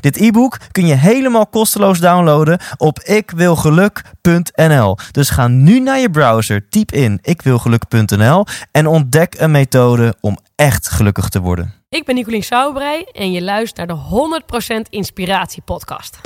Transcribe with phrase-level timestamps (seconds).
[0.00, 4.96] Dit e-book kun je helemaal kosteloos downloaden op ikwilgeluk.nl.
[5.10, 10.88] Dus ga nu naar je browser, typ in ikwilgeluk.nl en ontdek een methode om echt
[10.88, 11.74] gelukkig te worden.
[11.88, 16.18] Ik ben Nicolien Sauerbrei en je luistert naar de 100% Inspiratie Podcast.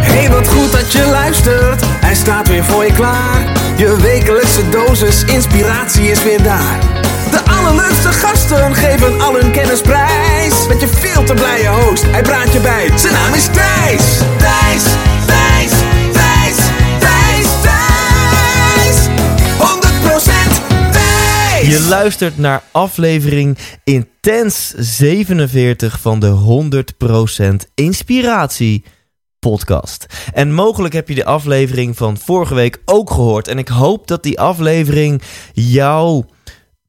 [0.00, 1.80] Hey, wat goed dat je luistert.
[1.84, 3.63] Hij staat weer voor je klaar.
[3.76, 6.78] Je wekelijkse dosis inspiratie is weer daar.
[7.30, 10.66] De allerleukste gasten geven al hun kennis prijs.
[10.68, 12.98] Met je veel te blije host, hij praat je bij.
[12.98, 14.18] Zijn naam is Thijs.
[14.38, 14.82] Thijs,
[15.26, 15.70] Thijs,
[16.12, 16.56] Thijs,
[16.98, 19.06] Thijs, Thijs.
[19.58, 21.68] 100% Thijs.
[21.68, 26.32] Je luistert naar aflevering Intens 47 van de
[27.42, 28.84] 100% Inspiratie
[29.50, 30.06] podcast.
[30.32, 33.48] En mogelijk heb je de aflevering van vorige week ook gehoord.
[33.48, 36.24] En ik hoop dat die aflevering jouw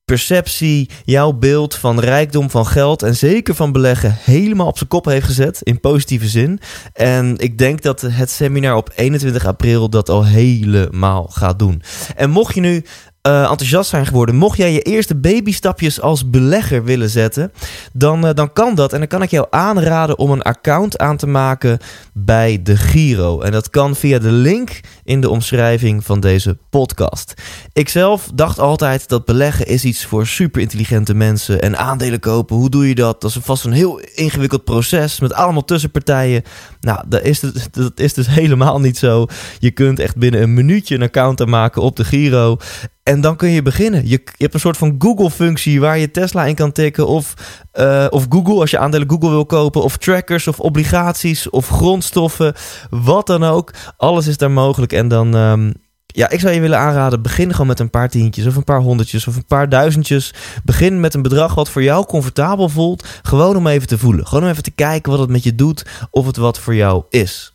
[0.05, 5.05] perceptie, jouw beeld van rijkdom, van geld en zeker van beleggen helemaal op zijn kop
[5.05, 6.59] heeft gezet in positieve zin.
[6.93, 11.81] En ik denk dat het seminar op 21 april dat al helemaal gaat doen.
[12.15, 12.85] En mocht je nu
[13.27, 14.35] uh, enthousiast zijn geworden.
[14.35, 17.51] Mocht jij je eerste babystapjes als belegger willen zetten,
[17.93, 18.93] dan, uh, dan kan dat.
[18.93, 21.79] En dan kan ik jou aanraden om een account aan te maken
[22.13, 23.41] bij de Giro.
[23.41, 27.33] En dat kan via de link in de omschrijving van deze podcast.
[27.73, 31.61] Ik zelf dacht altijd dat beleggen is iets voor super intelligente mensen.
[31.61, 33.21] En aandelen kopen, hoe doe je dat?
[33.21, 36.43] Dat is vast een heel ingewikkeld proces met allemaal tussenpartijen.
[36.79, 39.27] Nou, dat is, het, dat is dus helemaal niet zo.
[39.59, 42.57] Je kunt echt binnen een minuutje een account aanmaken op de Giro.
[43.05, 44.01] En dan kun je beginnen.
[44.01, 47.07] Je, je hebt een soort van Google-functie waar je Tesla in kan tikken.
[47.07, 47.33] Of,
[47.73, 49.83] uh, of Google, als je aandelen Google wil kopen.
[49.83, 52.53] Of trackers, of obligaties, of grondstoffen.
[52.89, 53.73] Wat dan ook.
[53.97, 54.93] Alles is daar mogelijk.
[54.93, 55.73] En dan, um,
[56.05, 57.21] ja, ik zou je willen aanraden.
[57.21, 60.33] Begin gewoon met een paar tientjes, of een paar honderdjes, of een paar duizendjes.
[60.63, 63.05] Begin met een bedrag wat voor jou comfortabel voelt.
[63.21, 64.27] Gewoon om even te voelen.
[64.27, 65.85] Gewoon om even te kijken wat het met je doet.
[66.11, 67.53] Of het wat voor jou is.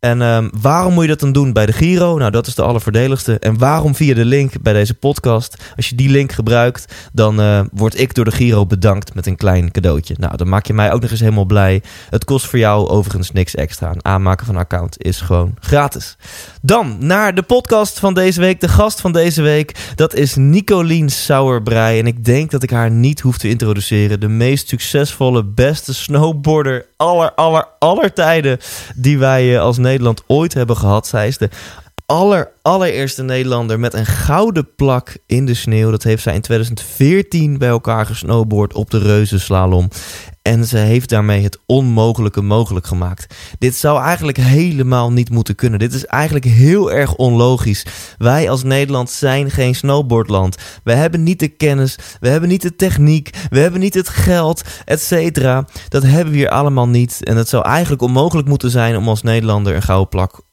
[0.00, 2.18] En um, waarom moet je dat dan doen bij de Giro?
[2.18, 3.38] Nou, dat is de allervoordeligste.
[3.38, 5.56] En waarom via de link bij deze podcast?
[5.76, 9.36] Als je die link gebruikt, dan uh, word ik door de Giro bedankt met een
[9.36, 10.14] klein cadeautje.
[10.18, 11.82] Nou, dan maak je mij ook nog eens helemaal blij.
[12.10, 13.90] Het kost voor jou overigens niks extra.
[13.90, 16.16] Een aanmaken van een account is gewoon gratis.
[16.62, 18.60] Dan naar de podcast van deze week.
[18.60, 21.98] De gast van deze week, dat is Nicolien Sauerbrei.
[21.98, 24.20] En ik denk dat ik haar niet hoef te introduceren.
[24.20, 28.58] De meest succesvolle, beste snowboarder aller, aller, aller tijden
[28.94, 31.06] die wij als Nederland ooit hebben gehad.
[31.06, 31.38] Zij is
[32.06, 35.90] aller, allereerste Nederlander met een gouden plak in de sneeuw.
[35.90, 39.88] Dat heeft zij in 2014 bij elkaar gesnowboard op de Reuzenslalom.
[40.42, 43.34] En ze heeft daarmee het onmogelijke mogelijk gemaakt.
[43.58, 45.78] Dit zou eigenlijk helemaal niet moeten kunnen.
[45.78, 47.86] Dit is eigenlijk heel erg onlogisch.
[48.18, 50.56] Wij als Nederland zijn geen snowboardland.
[50.84, 54.62] We hebben niet de kennis, we hebben niet de techniek, we hebben niet het geld,
[54.84, 55.64] et cetera.
[55.88, 57.24] Dat hebben we hier allemaal niet.
[57.24, 60.45] En het zou eigenlijk onmogelijk moeten zijn om als Nederlander een gouden plak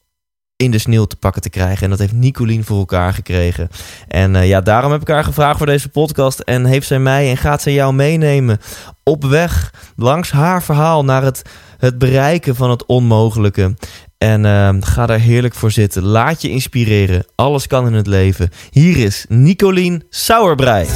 [0.64, 1.82] in de sneeuw te pakken te krijgen.
[1.82, 3.68] En dat heeft Nicolien voor elkaar gekregen.
[4.08, 6.40] En uh, ja, daarom heb ik haar gevraagd voor deze podcast.
[6.40, 8.58] En heeft zij mij en gaat zij jou meenemen
[9.02, 11.42] op weg langs haar verhaal naar het,
[11.78, 13.74] het bereiken van het onmogelijke.
[14.18, 16.02] En uh, ga daar heerlijk voor zitten.
[16.02, 17.24] Laat je inspireren.
[17.34, 18.50] Alles kan in het leven.
[18.70, 20.86] Hier is Nicolien Sauerbrei.
[20.86, 20.90] 100%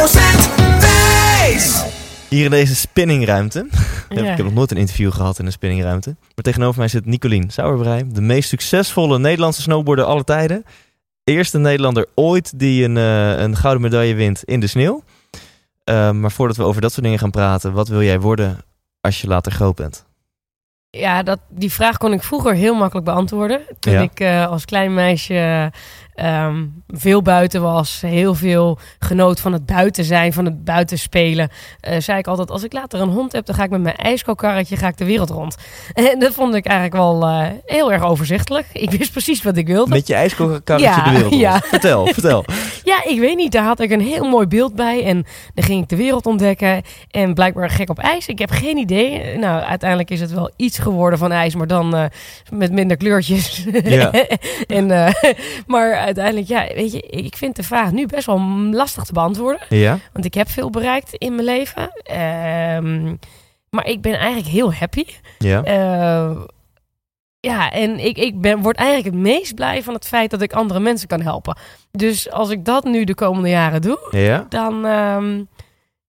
[0.00, 0.59] wijs!
[2.30, 3.66] Hier in deze spinningruimte.
[4.14, 4.30] Ja.
[4.30, 6.16] Ik heb nog nooit een interview gehad in een spinningruimte.
[6.20, 8.04] Maar tegenover mij zit Nicolien Sauerbrei.
[8.12, 10.64] De meest succesvolle Nederlandse snowboarder aller tijden.
[11.24, 15.02] Eerste Nederlander ooit die een, uh, een gouden medaille wint in de sneeuw.
[15.84, 18.58] Uh, maar voordat we over dat soort dingen gaan praten, wat wil jij worden
[19.00, 20.04] als je later groot bent?
[20.90, 23.60] Ja, dat, die vraag kon ik vroeger heel makkelijk beantwoorden.
[23.78, 24.00] Toen ja.
[24.00, 25.72] ik uh, als klein meisje
[26.22, 31.48] um, veel buiten was, heel veel genoot van het buiten zijn, van het buiten spelen.
[31.88, 33.96] Uh, zei ik altijd, als ik later een hond heb, dan ga ik met mijn
[33.96, 35.56] ijskookkarretje ga ik de wereld rond.
[36.10, 38.66] En dat vond ik eigenlijk wel uh, heel erg overzichtelijk.
[38.72, 39.90] Ik wist precies wat ik wilde.
[39.90, 41.42] Met je ijskookkarretje ja, de wereld rond?
[41.42, 41.60] Ja.
[41.60, 42.44] Vertel, vertel.
[42.84, 43.52] ja, ik weet niet.
[43.52, 45.04] Daar had ik een heel mooi beeld bij.
[45.04, 46.82] En dan ging ik de wereld ontdekken.
[47.10, 48.26] En blijkbaar gek op ijs.
[48.26, 49.38] Ik heb geen idee.
[49.38, 52.04] Nou, uiteindelijk is het wel iets geworden van ijs, maar dan uh,
[52.50, 53.66] met minder kleurtjes.
[53.82, 54.12] Ja.
[54.66, 55.14] en,
[55.66, 58.40] maar uiteindelijk, ja, weet je, ik vind de vraag nu best wel
[58.72, 59.60] lastig te beantwoorden.
[59.68, 59.98] Ja?
[60.12, 61.90] Want ik heb veel bereikt in mijn leven.
[62.02, 63.14] Ehm,
[63.70, 65.04] maar ik ben eigenlijk heel happy.
[65.38, 65.62] Ja?
[65.64, 66.40] Eh,
[67.40, 70.52] ja, en ik, ik ben, word eigenlijk het meest blij van het feit dat ik
[70.52, 71.56] andere mensen kan helpen.
[71.90, 74.46] Dus als ik dat nu de komende jaren doe, Ja?
[74.48, 75.42] dan ehm,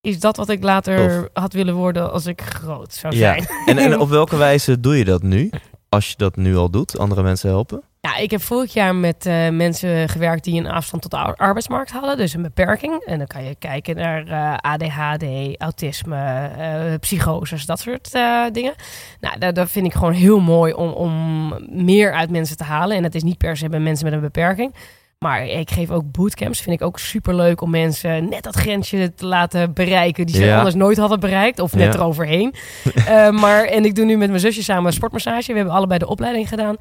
[0.02, 3.20] is dat wat ik later had willen worden als ik groot zou Ja.
[3.20, 3.48] zijn.
[3.66, 5.50] En, en op welke wijze doe je dat nu?
[5.90, 7.84] Als je dat nu al doet, andere mensen helpen?
[8.08, 11.36] Ja, ik heb vorig jaar met eh, mensen gewerkt die een afstand tot de ar-
[11.36, 13.04] arbeidsmarkt hadden, dus een beperking.
[13.06, 15.24] En dan kan je kijken naar eh, ADHD,
[15.58, 18.12] autisme, eh psychoses, dat soort
[18.54, 18.74] dingen.
[19.20, 22.98] Nou, dat vind ik gewoon heel mooi om, om meer uit mensen te halen.
[22.98, 24.74] En dat is niet per se bij mensen met een beperking.
[25.24, 26.62] Maar ik geef ook bootcamps.
[26.62, 30.26] Vind ik ook super leuk om mensen net dat grensje te laten bereiken.
[30.26, 30.58] die ze Ja.
[30.58, 31.60] anders nooit hadden bereikt.
[31.60, 32.00] Of net Ja.
[32.00, 32.54] eroverheen.
[33.06, 35.52] Eh, maar, en ik doe nu met mijn zusje samen een sportmassage.
[35.52, 36.76] We hebben allebei de opleiding gedaan.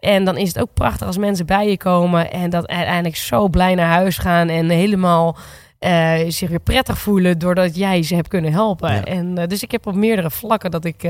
[0.00, 2.32] En dan is het ook prachtig als mensen bij je komen.
[2.32, 4.48] en dat uiteindelijk zo blij naar huis gaan.
[4.48, 5.36] en helemaal.
[5.78, 8.94] eh, zich weer prettig voelen doordat jij ze hebt kunnen helpen.
[8.94, 9.04] Ja.
[9.04, 11.02] En, eh, dus ik heb op meerdere vlakken dat ik,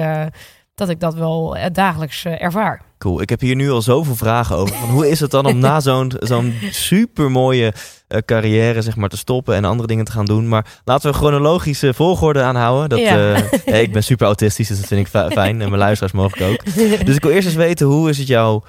[0.75, 2.82] dat, ik dat wel eh, dagelijks eh, ervaar.
[2.99, 3.21] Cool.
[3.21, 4.76] Ik heb hier nu al zoveel vragen over.
[4.76, 7.73] Van hoe is het dan om na zo'n zo'n super mooie
[8.25, 10.49] carrière zeg maar, te stoppen en andere dingen te gaan doen?
[10.49, 12.88] Maar laten we chronologische volgorde aanhouden.
[12.88, 13.35] Dat, Ja.
[13.65, 15.61] eh, ik ben super autistisch, dus dat vind ik fi- fijn.
[15.61, 16.75] En mijn luisteraars mogelijk ook.
[17.06, 18.62] Dus ik wil eerst eens weten, hoe is het jou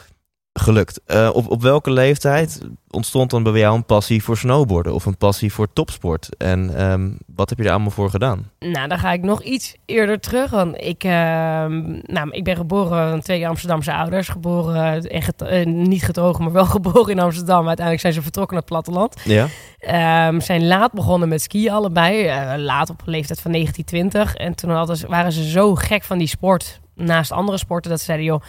[0.60, 1.02] gelukt?
[1.06, 5.18] Eh, op, op welke leeftijd ontstond dan bij jou een passie voor snowboarden of een
[5.18, 6.30] passie voor topsport?
[6.38, 8.52] En ehm, wat heb je er allemaal voor gedaan?
[8.60, 10.50] Nou, dan ga ik nog iets eerder terug.
[10.52, 14.28] Want ik, ehm, nou, ik ben geboren van twee Amsterdamse ouders.
[14.28, 17.68] Geboren, en eh, niet getogen, maar wel geboren in Amsterdam.
[17.68, 19.16] Uiteindelijk zijn ze vertrokken naar het platteland.
[19.24, 19.48] Ja?
[19.80, 22.25] Ehm, zijn laat begonnen met skiën allebei.
[22.25, 24.36] eh, laat op een leeftijd van 1920.
[24.36, 28.00] En toen hadden ze, waren ze zo gek van die sport, naast andere sporten, dat
[28.00, 28.42] ze zeiden, joh,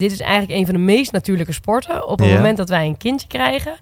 [0.00, 2.06] dit is eigenlijk een van de meest natuurlijke sporten.
[2.08, 2.34] Op het Ja.
[2.34, 3.74] moment dat wij een kindje krijgen,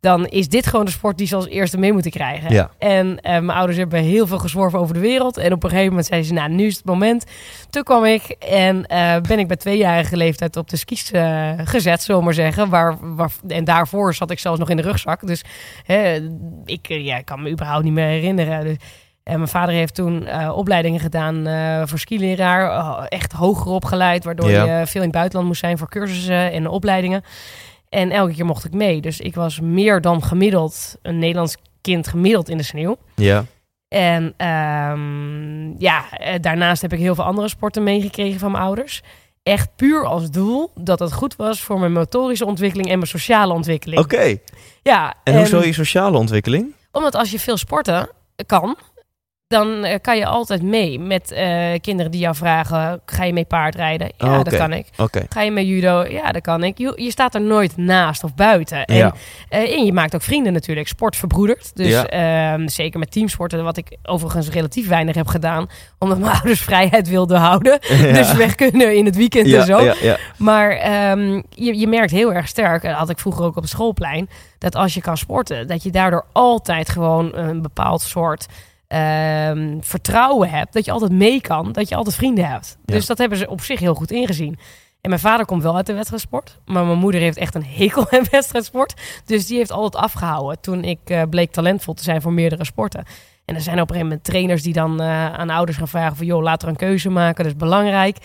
[0.00, 2.52] dan is dit gewoon de sport die ze als eerste mee moeten krijgen.
[2.52, 2.70] Ja.
[2.78, 5.36] En eh, mijn ouders hebben heel veel gezworven over de wereld.
[5.36, 7.24] En op een gegeven moment zeiden ze, nou, nu is het moment.
[7.70, 12.02] Toen kwam ik en eh, ben ik bij tweejarige leeftijd op de skis eh, gezet,
[12.02, 12.68] zullen we maar zeggen.
[12.68, 15.26] Waar, waar, en daarvoor zat ik zelfs nog in de rugzak.
[15.26, 15.44] Dus
[15.84, 16.28] hè,
[16.64, 18.64] ik, ja, ik kan me überhaupt niet meer herinneren.
[18.64, 18.76] Dus,
[19.22, 22.70] en mijn vader heeft toen eh, opleidingen gedaan eh, voor skileraar.
[22.70, 26.66] eh, echt hoger opgeleid, waardoor je veel in het buitenland moest zijn voor cursussen en
[26.66, 27.22] opleidingen.
[27.88, 29.00] En elke keer mocht ik mee.
[29.00, 32.96] Dus ik was meer dan gemiddeld, een Nederlands kind gemiddeld in de sneeuw.
[33.14, 33.44] Ja.
[33.88, 36.04] En ehm, ja,
[36.40, 39.02] daarnaast heb ik heel veel andere sporten meegekregen van mijn ouders.
[39.42, 43.52] Echt puur als doel dat het goed was voor mijn motorische ontwikkeling en mijn sociale
[43.52, 44.00] ontwikkeling.
[44.00, 44.36] Oké.
[44.82, 46.74] Ja, En hoezo je sociale ontwikkeling?
[46.92, 48.08] Omdat als je veel sporten
[48.46, 48.76] kan,
[49.52, 53.44] dan eh, kan je altijd mee met eh, kinderen die jou vragen: ga je mee
[53.44, 54.10] paardrijden?
[54.16, 54.50] Ja, Oh, oké.
[54.50, 54.86] dat kan ik.
[55.28, 56.04] Ga je mee judo?
[56.08, 56.78] Ja, dat kan ik.
[56.78, 58.84] Je, je staat er nooit naast of buiten.
[58.84, 59.14] En, Ja.
[59.48, 60.88] eh, en je maakt ook vrienden natuurlijk.
[60.88, 61.70] Sport verbroedert.
[61.76, 62.06] Dus Ja.
[62.06, 65.66] ehm, zeker met teamsporten, wat ik overigens relatief weinig heb gedaan.
[65.98, 67.78] Omdat mijn ouders vrijheid wilden houden.
[68.02, 68.12] Ja.
[68.12, 69.92] Dus weg kunnen in het weekend en zo.
[70.36, 73.70] Maar ehm, je, je merkt heel erg sterk, dat had ik vroeger ook op het
[73.70, 74.28] schoolplein,
[74.58, 78.46] dat als je kan sporten, dat je daardoor altijd gewoon een bepaald soort
[78.92, 80.72] ehm, vertrouwen hebt.
[80.72, 82.76] Dat je altijd mee kan, dat je altijd vrienden hebt.
[82.84, 82.94] Ja.
[82.94, 84.58] Dus dat hebben ze op zich heel goed ingezien.
[85.00, 86.58] En mijn vader komt wel uit de wedstrijdsport.
[86.64, 88.94] Maar mijn moeder heeft echt een hekel aan wedstrijdsport.
[89.24, 93.04] Dus die heeft altijd afgehouden toen ik eh, bleek talentvol te zijn voor meerdere sporten.
[93.44, 96.16] En er zijn op een gegeven moment trainers die dan eh, aan ouders gaan vragen
[96.16, 96.26] van...
[96.26, 98.16] joh, laat er een keuze maken, dat is belangrijk.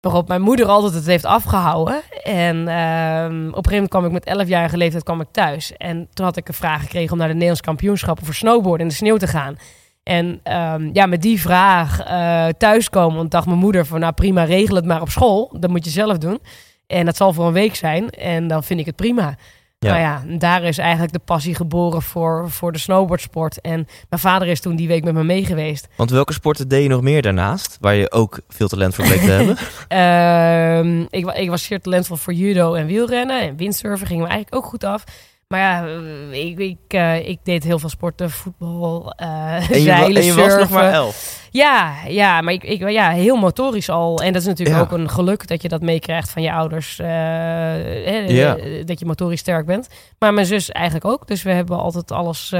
[0.00, 2.02] Waarop mijn moeder altijd het heeft afgehouden.
[2.22, 5.76] En ehm, op een gegeven moment kwam ik met 11-jarige leeftijd kwam ik thuis.
[5.76, 8.88] En toen had ik een vraag gekregen om naar de Nederlands kampioenschappen voor snowboarden in
[8.88, 9.56] de sneeuw te gaan.
[10.10, 14.44] En ehm, ja, met die vraag eh thuiskomen, want dacht mijn moeder van nou prima,
[14.44, 15.56] regel het maar op school.
[15.58, 16.38] Dat moet je zelf doen.
[16.86, 18.10] En dat zal voor een week zijn.
[18.10, 19.36] En dan vind ik het prima.
[19.78, 19.88] Ja.
[19.88, 23.60] Nou ja, daar is eigenlijk de passie geboren voor, voor de snowboardsport.
[23.60, 25.88] En mijn vader is toen die week met me mee geweest.
[25.96, 27.76] Want welke sporten deed je nog meer daarnaast?
[27.80, 29.56] Waar je ook veel talent voor bleek te hebben?
[29.88, 33.40] Ehm, ik, ik was zeer talentvol voor judo en wielrennen.
[33.40, 35.04] En windsurfen ging me eigenlijk ook goed af.
[35.50, 38.30] Maar ja, eh, ik, ik, eh, ik deed heel veel sporten.
[38.30, 41.48] Voetbal, eh En je, zeilen, en je was nog maar elf.
[41.50, 44.18] Ja, ja, maar ik, ik, ja, heel motorisch al.
[44.22, 44.82] En dat is natuurlijk Ja.
[44.82, 46.96] ook een geluk dat je dat meekrijgt van je ouders.
[46.96, 48.56] Ja.
[48.84, 49.88] Dat je motorisch sterk bent.
[50.18, 51.26] Maar mijn zus eigenlijk ook.
[51.26, 52.54] Dus we hebben altijd alles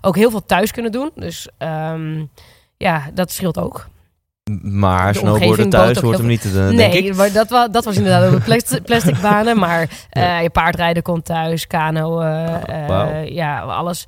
[0.00, 1.10] ook heel veel thuis kunnen doen.
[1.14, 2.24] Dus ehm,
[2.76, 3.86] ja, dat scheelt ook.
[4.62, 7.14] Maar De snowboarden thuis hoort hem niet, te, nee, ik.
[7.16, 9.58] maar dat, wa dat was inderdaad ook plastic, plastic banen.
[9.58, 12.14] Maar eh, je paardrijden komt thuis, kano,
[12.86, 13.22] wauw.
[13.24, 14.04] ja, alles.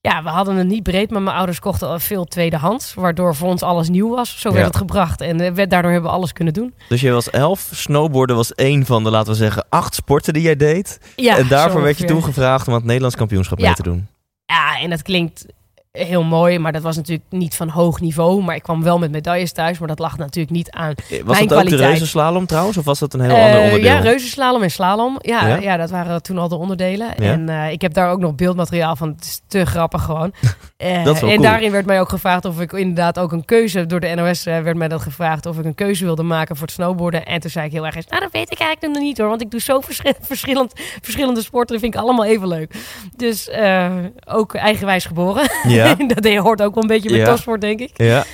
[0.00, 2.94] ja, we hadden het niet breed, maar mijn ouders kochten al veel tweedehands.
[2.94, 4.40] Waardoor voor ons alles nieuw was.
[4.40, 4.66] Zo werd Ja.
[4.66, 5.20] het gebracht.
[5.20, 6.74] En werd- daardoor hebben we alles kunnen doen.
[6.88, 7.68] Dus je was elf.
[7.74, 11.00] Snowboarden was één van de, laten we zeggen, acht sporten die jij deed.
[11.16, 13.66] Ja, en daarvoor werd je toen gevraagd om aan het Nederlands kampioenschap Ja.
[13.66, 14.06] mee te doen.
[14.46, 15.46] Ja, en dat klinkt
[15.92, 16.58] heel mooi.
[16.58, 18.42] Maar dat was natuurlijk niet van hoog niveau.
[18.42, 19.78] Maar ik kwam wel met medailles thuis.
[19.78, 20.94] Maar dat lag natuurlijk niet aan
[21.24, 22.76] Was Mijn dat ook de reuzenslalom trouwens?
[22.76, 23.84] Of was dat een heel Eh, ander onderdeel?
[23.90, 25.16] Ja, reuzenslalom en slalom.
[25.20, 25.56] Ja, Ja?
[25.56, 25.76] ja?
[25.76, 27.08] dat waren toen al de onderdelen.
[27.16, 27.32] Ja.
[27.32, 29.08] En eh, ik heb daar ook nog beeldmateriaal van.
[29.08, 30.32] Het is te grappig gewoon.
[30.76, 31.48] Eh, Dat is wel en cool.
[31.48, 33.86] daarin werd mij ook gevraagd of ik inderdaad ook een keuze...
[33.86, 36.66] Door de NOS eh, werd mij dat gevraagd of ik een keuze wilde maken voor
[36.66, 37.26] het snowboarden.
[37.26, 39.28] En toen zei ik heel erg eens, nou dat weet ik eigenlijk nog niet hoor.
[39.28, 40.72] Want ik doe zo verschi- verschillend,
[41.02, 41.72] verschillende sporten.
[41.72, 42.74] Dat vind ik allemaal even leuk.
[43.16, 43.90] Dus eh,
[44.28, 45.50] ook eigenwijs geboren.
[45.68, 45.80] Ja.
[46.14, 47.24] dat hoort ook wel een beetje bij Ja.
[47.24, 47.90] topsport denk ik.
[47.94, 48.24] Ja.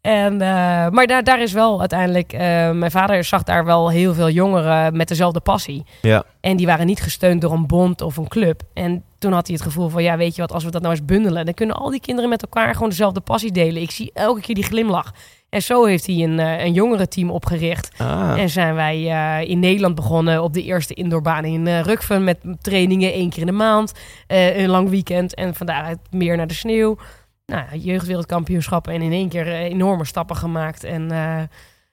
[0.00, 2.32] En, eh, maar daar, daar is wel uiteindelijk...
[2.32, 5.84] eh, mijn vader zag daar wel heel veel jongeren met dezelfde passie.
[6.00, 6.24] Ja.
[6.40, 8.62] En die waren niet gesteund door een bond of een club.
[8.74, 10.02] En toen had hij het gevoel van...
[10.02, 11.44] ja, weet je wat, als we dat nou eens bundelen...
[11.44, 13.82] dan kunnen al die kinderen met elkaar gewoon dezelfde passie delen.
[13.82, 15.12] Ik zie elke keer die glimlach.
[15.50, 17.90] En zo heeft hij een, eh, een jongerenteam opgericht.
[17.98, 18.40] Ah.
[18.40, 22.24] En zijn wij eh, in Nederland begonnen op de eerste indoorbaan in eh Rukven...
[22.24, 23.92] met trainingen één keer in de maand,
[24.26, 25.34] een lang weekend...
[25.34, 26.98] en van daaruit meer naar de sneeuw
[27.46, 30.84] nou, jeugdwereldkampioenschappen en in één keer enorme stappen gemaakt.
[30.84, 31.10] En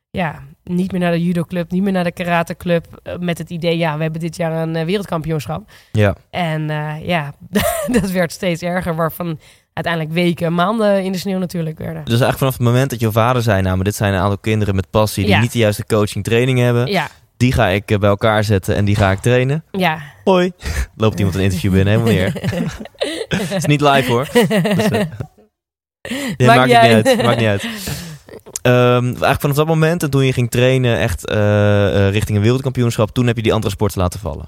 [0.10, 2.86] ja, niet meer naar de judoclub, niet meer naar de karateclub.
[3.20, 5.72] met het idee, ja, we hebben dit jaar een wereldkampioenschap.
[5.92, 6.16] Ja.
[6.30, 6.68] En
[7.04, 7.34] ja,
[8.02, 9.40] dat werd steeds erger, waarvan
[9.78, 11.96] uiteindelijk weken, maanden in de sneeuw natuurlijk werden.
[12.04, 14.38] Dus eigenlijk vanaf het moment dat je vader zei, nou, maar dit zijn een aantal
[14.38, 15.42] kinderen met passie die Ja.
[15.42, 16.88] niet de juiste coaching training hebben.
[16.88, 17.08] Ja,
[17.38, 19.64] Die ga ik eh, bij elkaar zetten en die ga ik trainen.
[19.72, 20.00] ja.
[20.24, 20.52] Hoi.
[20.98, 22.52] Loopt iemand een interview binnen, helemaal niet erg.
[23.50, 24.28] Het is niet live hoor.
[26.38, 27.08] Dus, maakt, niet niet uit.
[27.08, 27.24] uit.
[27.24, 27.68] Maakt niet uit.
[28.62, 32.44] Ehm, eigenlijk vanaf dat moment en toen je ging trainen echt eh, eh, richting een
[32.44, 34.48] wereldkampioenschap, toen heb je die andere sporten laten vallen.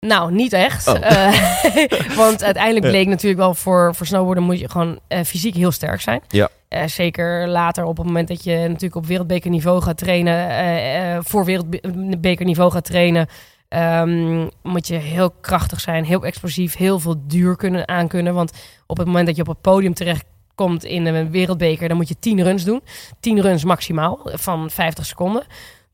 [0.00, 0.88] Nou, niet echt.
[0.88, 0.96] Oh.
[1.00, 5.72] Eh, want uiteindelijk bleek natuurlijk wel voor, voor snowboarden moet je gewoon eh, fysiek heel
[5.72, 6.20] sterk zijn.
[6.28, 6.48] Ja.
[6.68, 12.70] Eh, zeker later op het moment dat je natuurlijk op wereldbekerniveau gaat trainen, voor wereldbekerniveau
[12.70, 13.26] gaat trainen,
[13.68, 18.34] ehm, moet je heel krachtig zijn, heel explosief, heel veel duur kunnen aankunnen.
[18.34, 18.52] Want
[18.86, 22.18] op het moment dat je op het podium terechtkomt in een wereldbeker, dan moet je
[22.18, 22.82] 10 runs doen.
[23.20, 25.46] 10 runs maximaal van 50 seconden.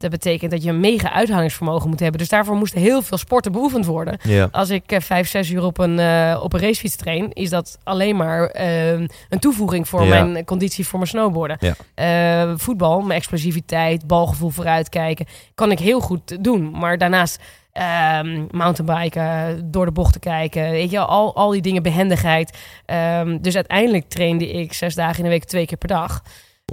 [0.04, 2.18] Dat betekent dat je een mega uithoudingsvermogen moet hebben.
[2.18, 4.18] Dus daarvoor moesten heel veel sporten beoefend worden.
[4.22, 4.48] Ja.
[4.52, 7.78] Als ik eh, vijf, zes uur op een, eh, op een racefiets train, is dat
[7.84, 10.24] alleen maar eh, een toevoeging voor Ja.
[10.24, 11.56] mijn conditie voor mijn snowboarden.
[11.60, 11.74] Ja.
[11.94, 16.70] Eh, voetbal, mijn explosiviteit, balgevoel vooruitkijken, kan ik heel goed doen.
[16.78, 17.42] Maar daarnaast
[17.72, 22.58] ehm, mountainbiken, door de bochten kijken, weet je, al, al die dingen, behendigheid.
[22.86, 26.22] Ehm, dus uiteindelijk trainde ik zes dagen in de week, twee keer per dag.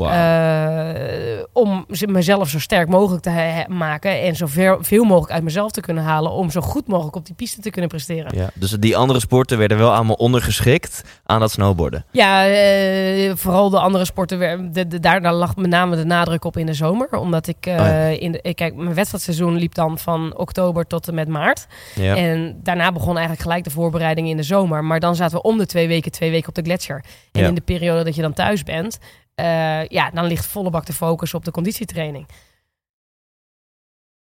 [0.09, 5.81] Eh, om mezelf zo sterk mogelijk te maken en zoveel veel mogelijk uit mezelf te
[5.81, 8.37] kunnen halen om zo goed mogelijk op die piste te kunnen presteren.
[8.37, 8.49] ja.
[8.53, 12.05] Dus die andere sporten werden wel allemaal ondergeschikt aan dat snowboarden.
[12.11, 16.45] Ja, eh, vooral de andere sporten, wer- de, de- daar, lag met name de nadruk
[16.45, 17.09] op in de zomer.
[17.17, 18.05] Omdat ik, Oh ja.
[18.05, 21.67] in de, kijk, mijn wedstrijdseizoen liep dan van oktober tot en met maart.
[21.95, 22.15] Ja.
[22.15, 24.83] En daarna begon eigenlijk gelijk de voorbereiding in de zomer.
[24.83, 27.03] Maar dan zaten we om de twee weken, twee weken op de gletsjer.
[27.31, 28.97] En in de periode dat je dan thuis bent,
[29.41, 32.27] eh, ja, dan ligt volle bak de focus op de conditietraining.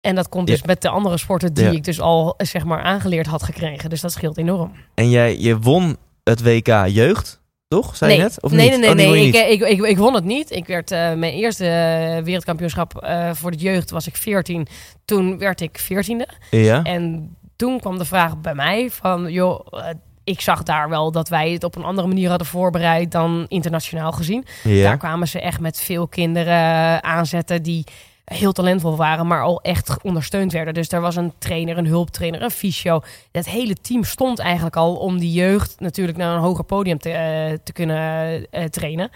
[0.01, 0.53] En dat komt Ja.
[0.53, 1.71] dus met de andere sporten die Ja.
[1.71, 3.89] ik dus al eh, zeg maar aangeleerd had gekregen.
[3.89, 4.71] Dus dat scheelt enorm.
[4.93, 7.95] En jij je won het WK jeugd, toch?
[7.95, 8.19] Zei nee.
[8.19, 8.41] je net?
[8.43, 8.79] Of nee, niet?
[8.79, 9.27] nee, Oh, nee, nee.
[9.27, 10.51] Ik, ik, ik, ik won het niet.
[10.51, 14.67] Ik werd eh, mijn eerste eh, wereldkampioenschap eh, voor de jeugd was ik 14.
[15.05, 16.47] Toen werd ik 14e.
[16.49, 16.83] Ja?
[16.83, 19.89] En toen kwam de vraag bij mij van, joh, eh,
[20.25, 24.11] ik zag daar wel dat wij het op een andere manier hadden voorbereid dan internationaal
[24.11, 24.45] gezien.
[24.63, 27.83] Daar kwamen ze echt met veel kinderen aanzetten die
[28.25, 30.73] heel talentvol waren, maar al echt ondersteund werden.
[30.73, 33.01] Dus er was een trainer, een hulptrainer, een fysio.
[33.31, 37.09] Het hele team stond eigenlijk al om die jeugd natuurlijk naar een hoger podium te,
[37.09, 39.09] eh, te kunnen eh, trainen.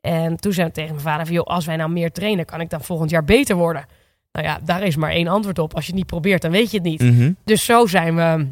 [0.00, 2.60] En toen zei ik tegen mijn vader van, joh, als wij nou meer trainen, kan
[2.60, 3.86] ik dan volgend jaar beter worden?
[4.32, 5.74] Nou ja, daar is maar één antwoord op.
[5.74, 7.00] Als je het niet probeert, dan weet je het niet.
[7.00, 7.32] Mhm.
[7.44, 8.46] Dus zo zijn we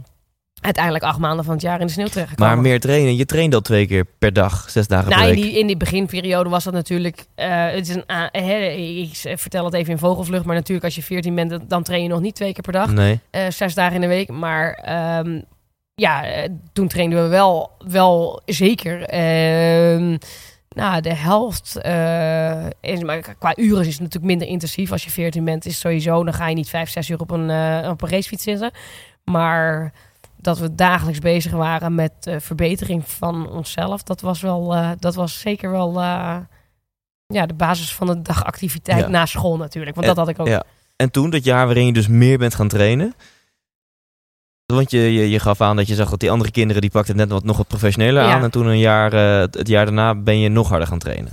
[0.62, 2.54] uiteindelijk acht maanden van het jaar in de sneeuw terechtgekomen.
[2.54, 3.16] Maar meer trainen.
[3.16, 5.44] Je traint al twee keer per dag, zes dagen Nou, per in week.
[5.50, 7.24] die, in die beginperiode was dat natuurlijk.
[7.34, 11.02] eh, het is een, hè, ik vertel het even in vogelvlucht, maar natuurlijk als je
[11.02, 13.20] 14 bent, dan- train je nog niet twee keer per dag, Nee.
[13.30, 14.28] eh, zes dagen in de week.
[14.28, 15.40] Maar ehm,
[15.94, 19.02] ja, eh, toen trainden we wel, wel zeker.
[19.02, 20.16] ehm,
[20.68, 21.76] nou, de helft.
[21.76, 24.92] eh, is, maar qua uren is het natuurlijk minder intensief.
[24.92, 26.24] Als je 14 bent, is sowieso.
[26.24, 28.70] Dan ga je niet vijf, zes uur op een, eh, op een racefiets zitten.
[29.24, 29.92] Maar
[30.42, 35.14] dat we dagelijks bezig waren met eh, verbetering van onszelf, dat was wel, eh, dat
[35.14, 36.36] was zeker wel eh,
[37.26, 39.08] ja, de basis van de dagactiviteit Ja.
[39.08, 39.94] na school natuurlijk.
[39.96, 40.46] Want En- dat had ik ook.
[40.46, 40.62] ja.
[40.96, 43.14] En toen, dat jaar waarin je dus meer bent gaan trainen.
[44.66, 47.16] Want je, je, je gaf aan dat je zag dat die andere kinderen die pakten
[47.16, 48.32] net wat nog wat professioneler Ja.
[48.32, 48.42] aan.
[48.42, 51.32] En toen een jaar, het jaar daarna ben je nog harder gaan trainen.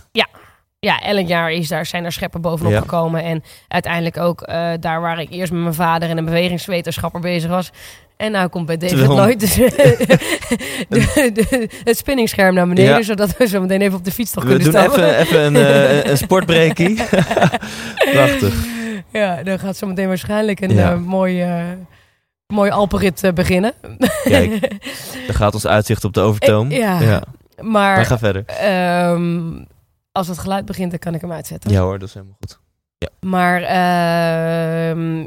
[0.81, 2.79] ja, elk jaar is daar, zijn er scheppen bovenop Ja.
[2.79, 3.23] gekomen.
[3.23, 4.47] En uiteindelijk ook
[4.79, 7.71] daar waar ik eerst met mijn vader en een bewegingswetenschapper bezig was.
[8.19, 9.53] En nou komt bij David Lloyd dus,
[10.89, 12.95] de, de- het spinningscherm naar beneden.
[12.97, 13.01] Ja.
[13.01, 15.03] Zodat we zo meteen even op de fiets toch We kunnen doen stappen.
[15.03, 16.93] even, even een, eh, een sportbreakie.
[18.13, 18.65] Prachtig.
[19.11, 20.91] Ja, dan gaat zo meteen waarschijnlijk een Ja.
[20.91, 21.63] eh, mooi, eh,
[22.47, 23.73] mooi Alpenrit eh, beginnen.
[24.23, 24.61] Kijk,
[25.27, 26.71] Dan gaat ons uitzicht op de overtoom.
[26.71, 26.99] Eh, ja.
[27.01, 27.21] ja.
[27.61, 28.43] maar Maar ga verder.
[28.45, 29.51] ehm,
[30.11, 31.71] als het geluid begint, dan kan ik hem uitzetten.
[31.71, 32.59] Ja hoor, dat is helemaal goed.
[33.19, 35.25] Maar ehm,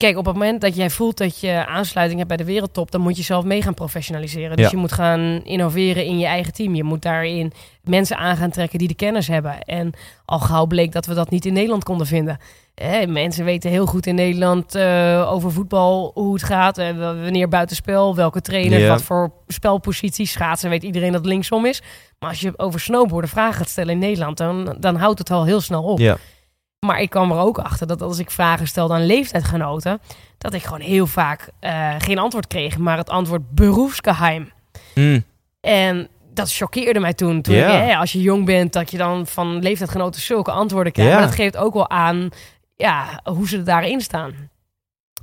[0.00, 3.00] kijk, op het moment dat jij voelt dat je aansluiting hebt bij de wereldtop, dan
[3.00, 4.56] moet je zelf mee gaan professionaliseren.
[4.56, 4.70] Dus Ja.
[4.70, 6.74] je moet gaan innoveren in je eigen team.
[6.74, 7.52] Je moet daarin
[7.82, 9.60] mensen aan gaan trekken die de kennis hebben.
[9.62, 9.92] En
[10.24, 12.38] al gauw bleek dat we dat niet in Nederland konden vinden.
[13.06, 16.78] Mensen weten heel goed in Nederland eh, over voetbal hoe het gaat.
[16.78, 20.30] eh, wanneer buitenspel, welke trainer, wat voor spelposities.
[20.32, 21.82] Schaatsen weet iedereen dat linksom is.
[22.18, 25.44] Maar als je over snowboarden vragen gaat stellen in Nederland, dan, dan houdt het al
[25.44, 25.98] heel snel op.
[25.98, 26.16] Ja.
[26.86, 30.00] Maar ik kwam er ook achter dat als ik vragen stelde aan leeftijdgenoten,
[30.38, 34.52] dat ik gewoon heel vaak eh, geen antwoord kreeg, maar het antwoord beroepsgeheim.
[34.94, 35.24] Mm.
[35.60, 37.42] En dat choqueerde mij toen.
[37.42, 41.12] toen ik, hè, als je jong bent, dat je dan van leeftijdgenoten zulke antwoorden krijgt.
[41.12, 42.28] Maar dat geeft ook wel aan
[42.76, 44.50] ja, hoe ze daarin staan.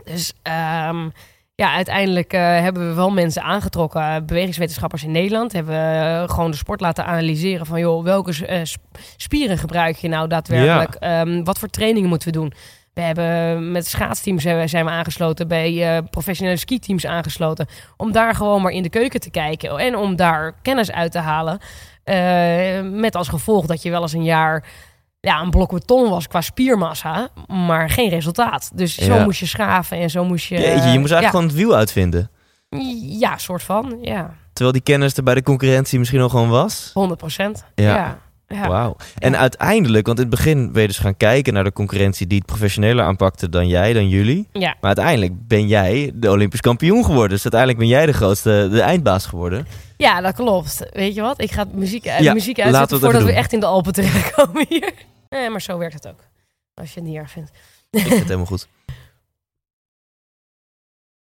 [0.04, 1.10] Dus ehm,
[1.58, 5.52] ja, uiteindelijk eh, hebben we wel mensen aangetrokken, bewegingswetenschappers in Nederland.
[5.52, 9.96] Hebben we eh, gewoon de sport laten analyseren van, joh, welke eh, sp- spieren gebruik
[9.96, 10.96] je nou daadwerkelijk?
[10.96, 12.54] Ehm, wat voor trainingen moeten we doen?
[12.94, 17.68] We hebben met schaatsteams zijn we, aangesloten, bij eh, professionele skiteams aangesloten.
[17.98, 21.20] Om daar gewoon maar in de keuken te kijken en om daar kennis uit te
[21.20, 21.60] halen.
[22.04, 24.64] Eh, met als gevolg dat je wel eens een jaar
[25.20, 28.72] ja, een blok beton was qua spiermassa, maar geen resultaat.
[28.74, 29.24] Dus zo Ja.
[29.24, 30.56] moest je schaven en zo moest je...
[30.56, 32.32] Jeetje, je moest eigenlijk ja, gewoon het wiel uitvinden.
[33.20, 34.34] Ja, soort van, ja.
[34.54, 36.92] Terwijl die kennis er bij de concurrentie misschien nog gewoon was.
[36.94, 37.66] 100 procent.
[37.76, 37.96] Ja.
[37.96, 38.20] Ja.
[38.48, 38.68] Ja.
[38.68, 38.96] Wauw.
[39.18, 42.38] En uiteindelijk, want in het begin ben je dus gaan kijken naar de concurrentie die
[42.38, 44.48] het professioneler aanpakte dan jij, dan jullie.
[44.52, 44.68] Ja.
[44.82, 47.30] Maar uiteindelijk ben jij de Olympisch kampioen geworden.
[47.30, 49.68] Dus uiteindelijk ben jij de grootste, de eindbaas geworden.
[49.98, 50.88] Ja, dat klopt.
[50.92, 51.42] Weet je wat?
[51.42, 54.94] Ik ga muziek, Ja, muziek we uitzetten voordat we echt in de Alpen terechtkomen hier.
[55.30, 56.20] Nee, maar zo werkt het ook.
[56.74, 57.52] Als je het niet erg vindt.
[57.90, 58.68] Ik vind het helemaal goed.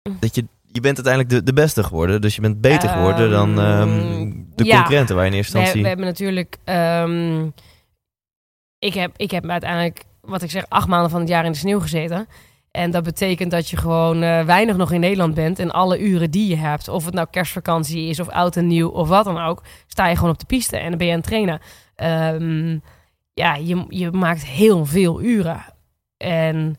[0.20, 2.20] Dat je, je bent uiteindelijk de, de beste geworden.
[2.20, 4.76] Dus je bent beter geworden dan ehm, de ja.
[4.76, 5.82] concurrenten waar je in eerste instantie...
[5.82, 6.56] we hebben natuurlijk...
[6.64, 7.46] ehm,
[8.78, 11.58] ik, heb, ik heb uiteindelijk, wat ik zeg, acht maanden van het jaar in de
[11.58, 12.28] sneeuw gezeten.
[12.70, 15.58] En dat betekent dat je gewoon eh, weinig nog in Nederland bent.
[15.58, 18.88] En alle uren die je hebt, of het nou kerstvakantie is of oud en nieuw
[18.88, 21.18] of wat dan ook, sta je gewoon op de piste en dan ben je aan
[21.18, 21.60] het trainen.
[21.94, 22.78] Ehm,
[23.32, 25.64] ja, je, je maakt heel veel uren.
[26.16, 26.76] En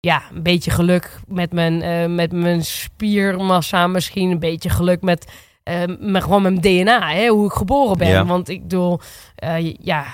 [0.00, 4.30] ja, een beetje geluk met mijn, eh, met mijn spiermassa misschien.
[4.30, 5.32] Een beetje geluk met,
[5.62, 8.08] eh, met gewoon mijn DNA, hè, hoe ik geboren ben.
[8.08, 8.24] Ja.
[8.24, 9.00] Want ik bedoel,
[9.34, 10.04] eh, ja,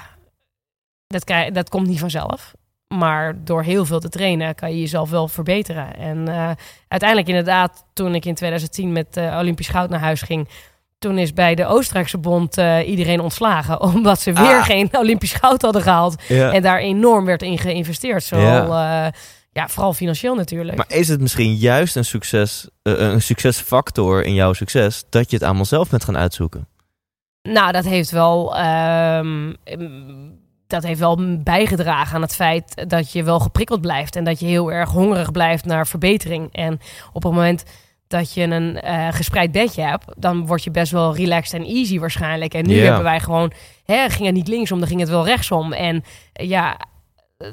[1.07, 2.53] dat, krijg, dat komt niet vanzelf.
[2.89, 5.97] Maar door heel veel te trainen kan je jezelf wel verbeteren.
[5.97, 6.29] En
[6.89, 10.49] uiteindelijk inderdaad, toen ik in 2010 met Olympisch goud naar huis ging...
[10.99, 13.81] toen is bij de Oostenrijkse bond iedereen ontslagen...
[13.95, 14.65] omdat ze weer Ah.
[14.65, 16.23] geen Olympisch goud hadden gehaald.
[16.29, 16.53] Ja.
[16.53, 18.25] En daar enorm werd in geïnvesteerd.
[18.25, 19.13] Zowel, ja.
[19.57, 20.77] Ja, vooral financieel natuurlijk.
[20.77, 25.05] Maar is het misschien juist een, succes, eh, een succesfactor in jouw succes...
[25.11, 26.69] dat je het allemaal zelf bent gaan uitzoeken?
[27.43, 28.57] Nou, dat heeft wel.
[28.57, 29.53] ehm,
[30.67, 34.17] dat heeft wel bijgedragen aan het feit dat je wel geprikkeld blijft.
[34.17, 36.53] En dat je heel erg hongerig blijft naar verbetering.
[36.53, 36.73] En
[37.13, 37.65] op het moment
[38.07, 41.99] dat je een eh, gespreid bedje hebt, dan word je best wel relaxed en easy
[41.99, 42.55] waarschijnlijk.
[42.55, 43.53] En nu hebben wij gewoon,
[43.85, 45.73] hè, ging het niet linksom, dan ging het wel rechtsom.
[45.73, 46.77] En ja,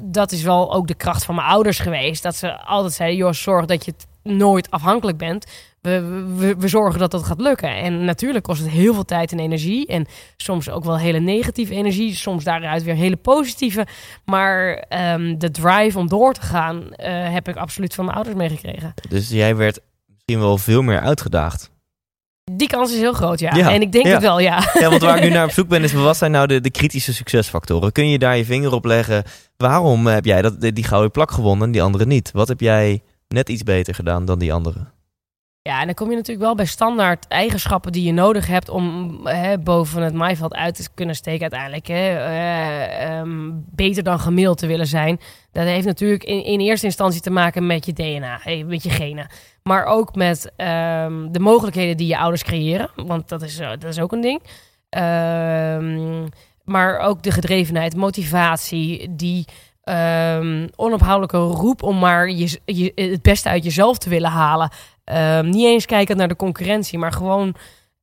[0.02, 2.22] dat is wel ook de kracht van mijn ouders geweest.
[2.22, 5.46] Dat ze altijd zeiden, joh, zorg dat je nooit afhankelijk bent.
[5.80, 6.00] We,
[6.36, 7.76] we, we zorgen dat dat gaat lukken.
[7.76, 9.86] En natuurlijk kost het heel veel tijd en energie.
[9.86, 12.14] En soms ook wel hele negatieve energie.
[12.14, 13.86] Soms daaruit weer hele positieve.
[14.24, 18.36] Maar ehm, de drive om door te gaan eh, heb ik absoluut van mijn ouders
[18.36, 18.94] meegekregen.
[19.08, 21.70] Dus jij werd misschien wel veel meer uitgedaagd.
[22.52, 23.54] Die kans is heel groot, ja.
[23.54, 24.12] Ja, En ik denk ja.
[24.12, 24.70] het wel, ja.
[24.78, 25.92] Ja, want waar ik nu naar op zoek ben is...
[25.92, 27.92] wat zijn nou de, de kritische succesfactoren?
[27.92, 29.24] Kun je daar je vinger op leggen?
[29.56, 32.30] Waarom heb jij dat, die gouden plak gewonnen en die andere niet?
[32.32, 34.93] Wat heb jij net iets beter gedaan dan die anderen?
[35.68, 39.20] Ja, en dan kom je natuurlijk wel bij standaard eigenschappen die je nodig hebt om
[39.26, 41.86] hè, boven het maaiveld uit te kunnen steken uiteindelijk.
[41.86, 41.94] Hè.
[41.94, 45.20] Eh, ehm, beter dan gemiddeld te willen zijn.
[45.52, 49.26] Dat heeft natuurlijk in, in eerste instantie te maken met je DNA, met je genen.
[49.62, 52.90] Maar ook met ehm, de mogelijkheden die je ouders creëren.
[52.96, 54.42] Want dat is, eh, dat is ook een ding.
[54.88, 56.28] Ehm,
[56.64, 59.44] maar ook de gedrevenheid, motivatie, die
[59.84, 64.70] ehm, onophoudelijke roep om maar je, je, het beste uit jezelf te willen halen.
[65.04, 67.54] Ehm, niet eens kijken naar de concurrentie, maar gewoon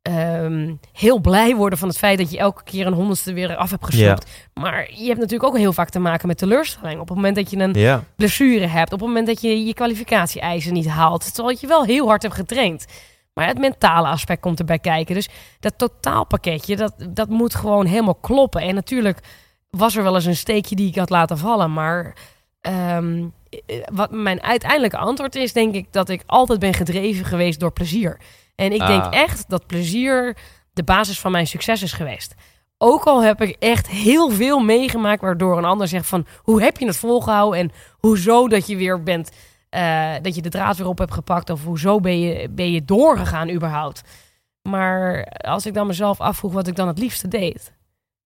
[0.01, 3.69] ehm, heel blij worden van het feit dat je elke keer een honderdste weer af
[3.69, 4.29] hebt geslopt.
[4.53, 6.99] Maar je hebt natuurlijk ook heel vaak te maken met teleurstelling.
[6.99, 8.03] Op het moment dat je een Ja.
[8.15, 12.07] blessure hebt, op het moment dat je je kwalificatie-eisen niet haalt, terwijl je wel heel
[12.07, 12.85] hard hebt getraind.
[13.33, 15.15] Maar het mentale aspect komt erbij kijken.
[15.15, 18.61] Dus dat totaalpakketje, dat, dat moet gewoon helemaal kloppen.
[18.61, 19.19] En natuurlijk
[19.77, 21.73] was er wel eens een steekje die ik had laten vallen.
[21.73, 22.15] Maar
[22.61, 27.59] ehm, eh, wat mijn uiteindelijke antwoord is, denk ik dat ik altijd ben gedreven geweest
[27.59, 28.19] door plezier.
[28.55, 29.13] En ik denk Ah.
[29.13, 30.37] echt dat plezier
[30.73, 32.33] de basis van mijn succes is geweest.
[32.77, 36.77] Ook al heb ik echt heel veel meegemaakt waardoor een ander zegt van hoe heb
[36.77, 39.31] je het volgehouden en hoezo dat je weer bent,
[39.69, 42.85] eh, dat je de draad weer op hebt gepakt of hoezo ben je, ben je
[42.85, 44.01] doorgegaan überhaupt.
[44.61, 47.73] Maar als ik dan mezelf afvroeg wat ik dan het liefste deed,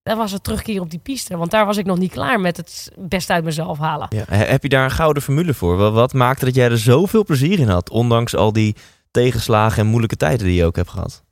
[0.05, 1.37] dan was het terugkeren op die piste.
[1.37, 4.07] Want daar was ik nog niet klaar met het best uit mezelf halen.
[4.09, 4.23] Ja.
[4.27, 5.77] He- Heb je daar een gouden formule voor?
[5.77, 8.75] Wat, wat maakte dat jij er zoveel plezier in had, ondanks al die
[9.11, 11.23] tegenslagen en moeilijke tijden die je ook hebt gehad?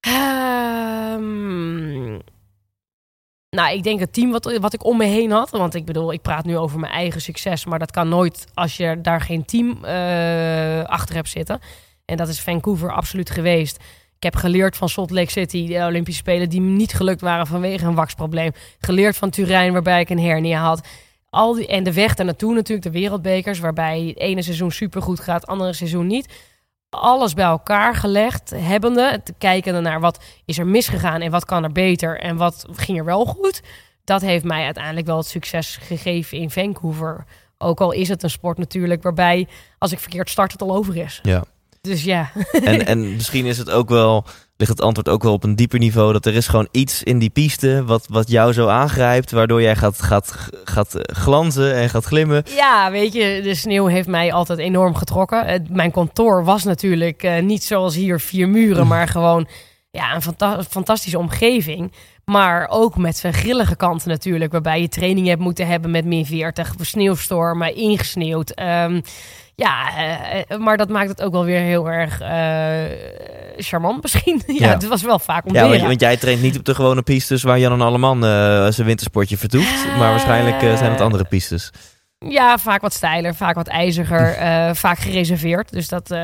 [0.00, 2.10] Ehm,
[3.50, 5.50] nou, ik denk het team wat, wat ik om me heen had.
[5.50, 7.64] Want ik bedoel, ik praat nu over mijn eigen succes.
[7.64, 11.60] Maar dat kan nooit als je daar geen team eh, achter hebt zitten.
[12.04, 13.78] En dat is Vancouver absoluut geweest.
[14.22, 17.84] Ik heb geleerd van Salt Lake City, de Olympische Spelen, die niet gelukt waren vanwege
[17.84, 18.52] een waxprobleem.
[18.78, 20.88] Geleerd van Turijn, waarbij ik een hernia had.
[21.30, 25.20] Al die, en de weg daar naartoe natuurlijk, de wereldbekers, waarbij het ene seizoen supergoed
[25.20, 26.32] gaat, het andere seizoen niet.
[26.90, 31.64] Alles bij elkaar gelegd, hebbende, te kijken naar wat is er misgegaan en wat kan
[31.64, 33.62] er beter en wat ging er wel goed.
[34.04, 37.24] Dat heeft mij uiteindelijk wel het succes gegeven in Vancouver.
[37.58, 40.96] Ook al is het een sport natuurlijk waarbij als ik verkeerd start het al over
[40.96, 41.20] is.
[41.22, 41.44] Ja.
[41.88, 42.30] Dus ja,
[42.64, 44.24] En, en misschien is het ook wel,
[44.56, 47.18] ligt het antwoord ook wel op een dieper niveau, dat er is gewoon iets in
[47.18, 52.04] die piste wat, wat jou zo aangrijpt, waardoor jij gaat, gaat, gaat glanzen en gaat
[52.04, 52.42] glimmen.
[52.54, 55.66] Ja, weet je, de sneeuw heeft mij altijd enorm getrokken.
[55.70, 59.48] Mijn kantoor was natuurlijk eh, niet zoals hier vier muren, maar gewoon
[59.90, 61.92] ja, een fanta- fantastische omgeving.
[62.24, 66.26] Maar ook met zijn grillige kanten natuurlijk, waarbij je training hebt moeten hebben met min
[66.26, 68.50] 40, sneeuwstormen, ingesneeuwd.
[68.50, 69.00] Ehm,
[69.54, 72.98] ja, eh, eh, maar dat maakt het ook wel weer heel erg eh,
[73.56, 74.42] charmant misschien.
[74.46, 74.72] ja, Ja.
[74.72, 77.42] het was wel vaak om Ja, want, want jij traint niet op de gewone pistes
[77.42, 78.22] waar Jan en Alleman
[78.72, 81.70] zijn wintersportje vertoeft, maar waarschijnlijk zijn het andere pistes.
[82.28, 85.72] Ja, vaak wat steiler, vaak wat ijziger, eh, vaak gereserveerd.
[85.72, 86.18] Dus dat, eh,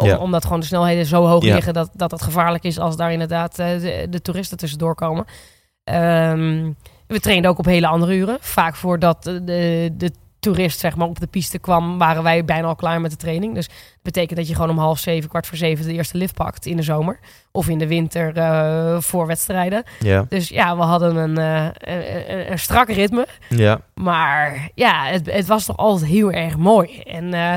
[0.00, 0.16] om, Ja.
[0.18, 1.54] omdat gewoon de snelheden zo hoog Ja.
[1.54, 5.24] liggen dat, dat het gevaarlijk is als daar inderdaad eh, de, de toeristen tussendoor komen.
[5.84, 6.70] Ehm,
[7.06, 8.36] we trainden ook op hele andere uren.
[8.40, 12.74] Vaak voordat de, de toerist zeg maar, op de piste kwam, waren wij bijna al
[12.74, 13.54] klaar met de training.
[13.54, 16.34] Dus dat betekent dat je gewoon om half zeven, kwart voor zeven de eerste lift
[16.34, 17.18] pakt in de zomer.
[17.52, 19.82] Of in de winter eh, voor wedstrijden.
[19.98, 21.38] Ja, Dus ja, we hadden een,
[21.80, 23.26] eh, een, strak ritme.
[23.48, 23.80] ja.
[23.94, 27.00] Maar ja, het, het was toch altijd heel erg mooi.
[27.00, 27.54] En eh,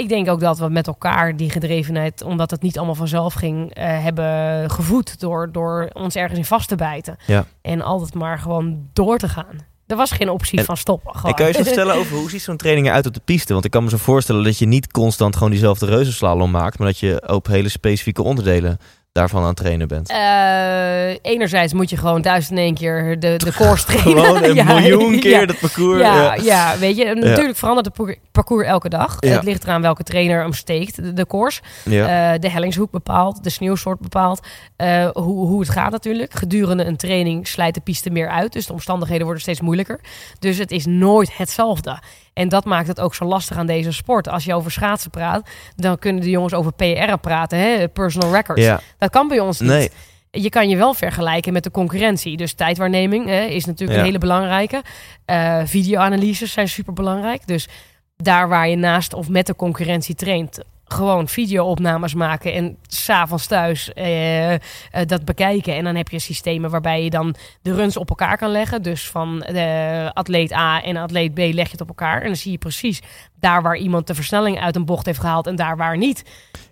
[0.00, 3.70] ik denk ook dat we met elkaar die gedrevenheid, omdat het niet allemaal vanzelf ging,
[3.78, 7.16] hebben gevoed door, door ons ergens in vast te bijten.
[7.26, 7.44] Ja.
[7.62, 9.75] En altijd maar gewoon door te gaan.
[9.86, 11.14] Er was geen optie En- van stoppen.
[11.14, 11.30] Gewoon.
[11.30, 13.52] En kan je zo vertellen over hoe ziet zo'n training eruit op de piste?
[13.52, 16.86] Want ik kan me zo voorstellen dat je niet constant gewoon diezelfde reuzenslalom maakt, maar
[16.86, 18.78] dat je op hele specifieke onderdelen
[19.16, 20.08] daarvan aan het trainen bent.
[20.10, 24.24] Eh, enerzijds moet je gewoon duizend en één keer de, de course trainen.
[24.24, 25.46] Gewoon een Ja, miljoen keer ja.
[25.46, 26.00] dat parcours.
[26.00, 26.42] Ja, ja.
[26.42, 26.78] ja.
[26.78, 29.16] weet je, natuurlijk verandert het parcours- parcours elke dag.
[29.20, 31.60] Het ligt eraan welke trainer hem steekt, de.
[31.84, 32.32] Ja.
[32.32, 34.40] Eh, de hellingshoek bepaalt, de sneeuwsoort bepaalt.
[34.76, 36.34] eh, hoe, hoe het gaat natuurlijk.
[36.34, 38.52] Gedurende een training slijt de piste meer uit.
[38.52, 40.00] Dus de omstandigheden worden steeds moeilijker.
[40.38, 41.98] Dus het is nooit hetzelfde.
[42.36, 44.28] En dat maakt het ook zo lastig aan deze sport.
[44.28, 47.58] Als je over schaatsen praat, dan kunnen de jongens over PR praten.
[47.58, 47.88] Hè?
[47.88, 48.62] Personal records.
[48.62, 48.80] ja.
[48.98, 49.68] Dat kan bij ons niet.
[49.70, 49.90] Nee.
[50.30, 52.36] Je kan je wel vergelijken met de concurrentie.
[52.36, 53.98] Dus tijdwaarneming hè, is natuurlijk Ja.
[53.98, 54.82] een hele belangrijke.
[55.24, 57.46] Eh videoanalyses zijn super belangrijk.
[57.46, 57.68] Dus
[58.16, 63.92] daar waar je naast of met de concurrentie traint, gewoon videoopnames maken en s'avonds thuis
[63.92, 64.60] eh, eh,
[65.06, 65.74] dat bekijken.
[65.74, 68.82] En dan heb je systemen waarbij je dan de runs op elkaar kan leggen.
[68.82, 72.20] Dus van de atleet A en atleet B leg je het op elkaar.
[72.20, 73.00] En dan zie je precies
[73.40, 76.22] daar waar iemand de versnelling uit een bocht heeft gehaald en daar waar niet.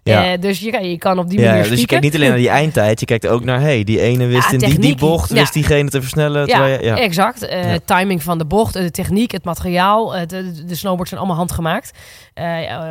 [0.02, 0.32] Ja.
[0.32, 2.28] Eh, dus je, kan- je kan op die Ja, manier dus je kijkt niet alleen
[2.28, 4.96] naar die eindtijd, je kijkt ook naar, hey, die ene wist Ja, in die, die
[4.96, 6.46] bocht, wist diegene te versnellen.
[6.46, 6.96] Ja, je- ja.
[6.98, 7.40] exact.
[7.50, 7.78] Ja.
[7.84, 10.10] Timing van de bocht, eh, de techniek, het materiaal.
[10.26, 11.90] de, de snowboards zijn allemaal handgemaakt.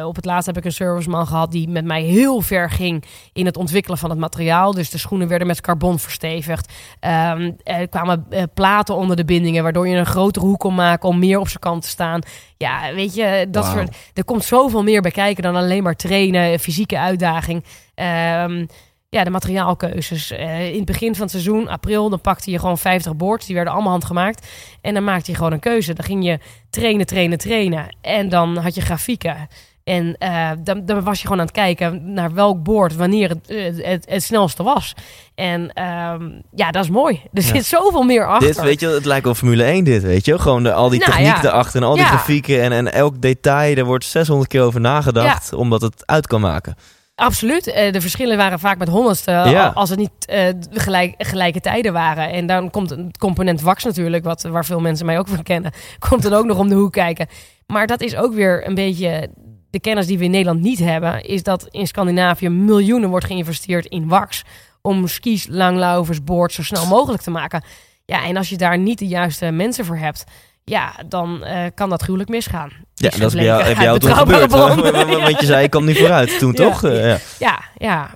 [0.06, 3.46] Op het laatst heb ik een serviceman gehad die met mij heel ver ging in
[3.46, 4.74] het ontwikkelen van het materiaal.
[4.74, 6.72] Dus de schoenen werden met carbon verstevigd.
[7.00, 11.20] Ehm, er kwamen platen onder de bindingen, waardoor je een grotere hoek kon maken om
[11.20, 12.22] meer op zijn kant te staan.
[12.64, 16.60] Ja, weet je, dat soort, er komt zoveel meer bij kijken dan alleen maar trainen,
[16.60, 17.64] fysieke uitdaging.
[17.96, 18.66] Ehm,
[19.10, 20.32] ja, de materiaalkeuzes.
[20.32, 23.46] Eh, in het begin van het seizoen, april, dan pakte je gewoon 50 boards.
[23.46, 24.48] Die werden allemaal handgemaakt.
[24.82, 25.94] En dan maakte je gewoon een keuze.
[25.94, 27.96] Dan ging je trainen, trainen, trainen.
[28.02, 29.48] En dan had je grafieken.
[29.84, 33.50] En uh, dan, dan, was je gewoon aan het kijken naar welk boord wanneer het,
[33.50, 34.94] uh, het, het, snelste was.
[35.36, 36.14] En uh,
[36.56, 37.22] ja, dat is mooi.
[37.34, 37.48] Er ja.
[37.48, 38.48] zit zoveel meer achter.
[38.48, 40.40] Dit, weet je, het lijkt wel Formule 1 dit, weet je.
[40.40, 41.44] Gewoon de, al die nou, techniek ja.
[41.44, 43.78] erachter en al die grafieken en, en elk detail.
[43.78, 46.76] Er wordt 600 keer over nagedacht, omdat het uit kan maken.
[47.16, 47.68] Absoluut.
[47.68, 49.68] Uh, de verschillen waren vaak met honderdste ja.
[49.68, 52.32] als het niet uh, gelijk, gelijke tijden waren.
[52.32, 55.72] En dan komt het component wax natuurlijk, wat, waar veel mensen mij ook van kennen,
[56.10, 57.28] komt dan ook nog om de hoek kijken.
[57.68, 59.30] Maar dat is ook weer een beetje
[59.74, 63.86] de kennis die we in Nederland niet hebben, is dat in Scandinavië miljoenen wordt geïnvesteerd
[63.86, 64.44] in wax.
[64.82, 67.64] Om skis, langlauvers, boards zo snel mogelijk te maken.
[68.06, 70.24] Ja, en als je daar niet de juiste mensen voor hebt,
[70.64, 72.72] ja, dan uh, kan dat gruwelijk misgaan.
[72.94, 74.52] Ja, dat is bij jou, bij jou toen gebeurd.
[74.52, 76.84] Want je zei, ik kwam niet vooruit toen, ja, toch?
[76.84, 77.20] Uh, ja.
[77.40, 78.10] ja, ja.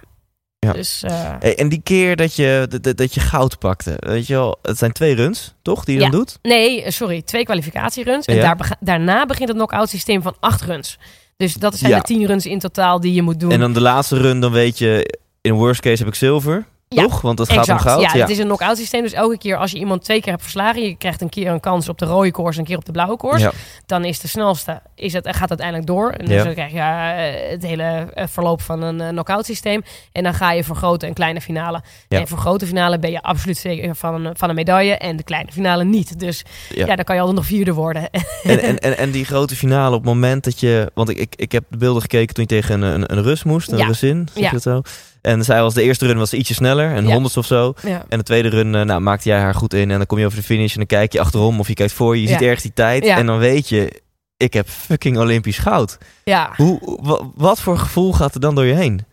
[0.60, 0.74] Ja.
[0.74, 1.36] Dus, uh...
[1.39, 4.78] hey, en die keer dat je, dat, dat je goud pakte, weet je wel, het
[4.78, 6.10] zijn twee runs, toch, die je ja.
[6.10, 6.39] dan doet?
[6.41, 8.26] Nee, sorry, twee kwalificatieruns.
[8.26, 10.98] En daar, daarna begint het knock-out systeem van acht runs.
[11.38, 13.52] Dus dat zijn de tien runs in totaal die je moet doen.
[13.52, 16.65] En dan de laatste run, dan weet je, in worst case heb ik zilver.
[16.89, 17.21] Ja, Toch?
[17.21, 18.02] Want het gaat om goud.
[18.02, 19.02] Ja, het is een knock-out systeem.
[19.02, 20.82] Dus elke keer als je iemand twee keer hebt verslagen...
[20.82, 22.91] je krijgt een keer een kans op de rode koers en een keer op de
[22.91, 23.45] blauwe koers...
[23.86, 26.12] dan is de snelste, is het, gaat uiteindelijk door.
[26.12, 29.84] En dus dan krijg je uh, het hele eh, verloop van een uh, knock-out systeem.
[30.12, 31.82] En dan ga je voor grote en kleine finale.
[32.08, 34.97] En voor grote finale ben je absoluut zeker van een, van een medaille...
[34.97, 36.19] en de kleine finale niet.
[36.19, 38.10] Dus ja, dan kan je altijd nog vierde worden.
[38.12, 40.91] en, en, en, en, die grote finale op het moment dat je...
[40.93, 43.43] want ik, ik, ik heb de beelden gekeken toen je tegen een, een, een Rus
[43.43, 44.82] moest, een Russin, zeg je het zo...
[45.21, 47.12] En zij was de eerste run was ietsje sneller, een ja.
[47.12, 47.73] honderdste of zo.
[47.84, 48.06] Ja.
[48.10, 49.91] En de tweede run uh, nou, maakte jij haar goed in.
[49.91, 51.93] En dan kom je over de finish en dan kijk je achterom of je kijkt
[51.93, 52.21] voor je.
[52.21, 53.06] Je ziet ergens die tijd.
[53.06, 54.01] En dan weet je,
[54.38, 55.97] ik heb fucking Olympisch goud.
[56.23, 56.51] Ja.
[56.56, 56.99] Hoe,
[57.36, 59.06] wat voor gevoel gaat er dan door je heen?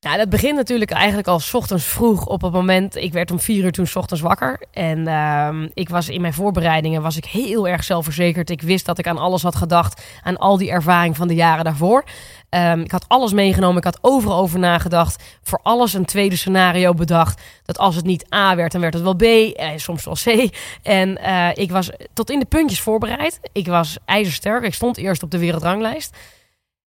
[0.00, 2.96] Nou, dat begint natuurlijk eigenlijk al s ochtends vroeg op het moment.
[2.96, 4.66] Ik werd om vier uur toen s ochtends wakker.
[4.72, 8.50] En uh, ik was in mijn voorbereidingen was ik heel erg zelfverzekerd.
[8.50, 10.02] Ik wist dat ik aan alles had gedacht.
[10.22, 12.04] Aan al die ervaring van de jaren daarvoor.
[12.50, 13.76] Um, ik had alles meegenomen.
[13.76, 15.22] Ik had overal over nagedacht.
[15.42, 17.42] Voor alles een tweede scenario bedacht.
[17.64, 19.22] Dat als het niet A werd, dan werd het wel B.
[19.56, 20.56] En soms wel C.
[20.82, 23.40] En uh, ik was tot in de puntjes voorbereid.
[23.52, 24.64] Ik was ijzersterk.
[24.64, 26.16] Ik stond eerst op de wereldranglijst.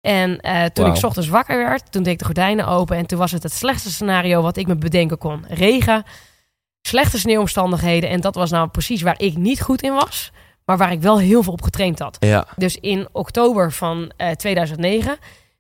[0.07, 0.97] En uh, toen wow.
[0.97, 2.97] ik ochtends wakker werd, toen deed ik de gordijnen open.
[2.97, 5.45] En toen was het het slechtste scenario wat ik me bedenken kon.
[5.49, 6.05] Regen,
[6.83, 8.11] slechte sneeuwomstandigheden.
[8.11, 10.33] En dat was nou precies waar ik niet goed in was.
[10.65, 12.17] Maar waar ik wel heel veel op getraind had.
[12.21, 12.47] Ja.
[12.57, 15.17] Dus in oktober van uh, 2009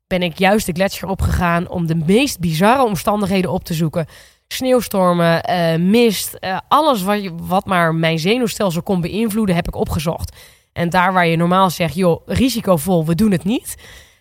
[0.06, 1.68] ben ik juist de gletsjer opgegaan...
[1.68, 4.06] om de meest bizarre omstandigheden op te zoeken.
[4.48, 9.54] Sneeuwstormen, uh, mist, uh, alles wat, je, wat maar mijn zenuwstelsel kon beïnvloeden...
[9.54, 10.36] heb ik opgezocht.
[10.72, 13.76] En daar waar je normaal zegt, joh, risicovol, we doen het niet...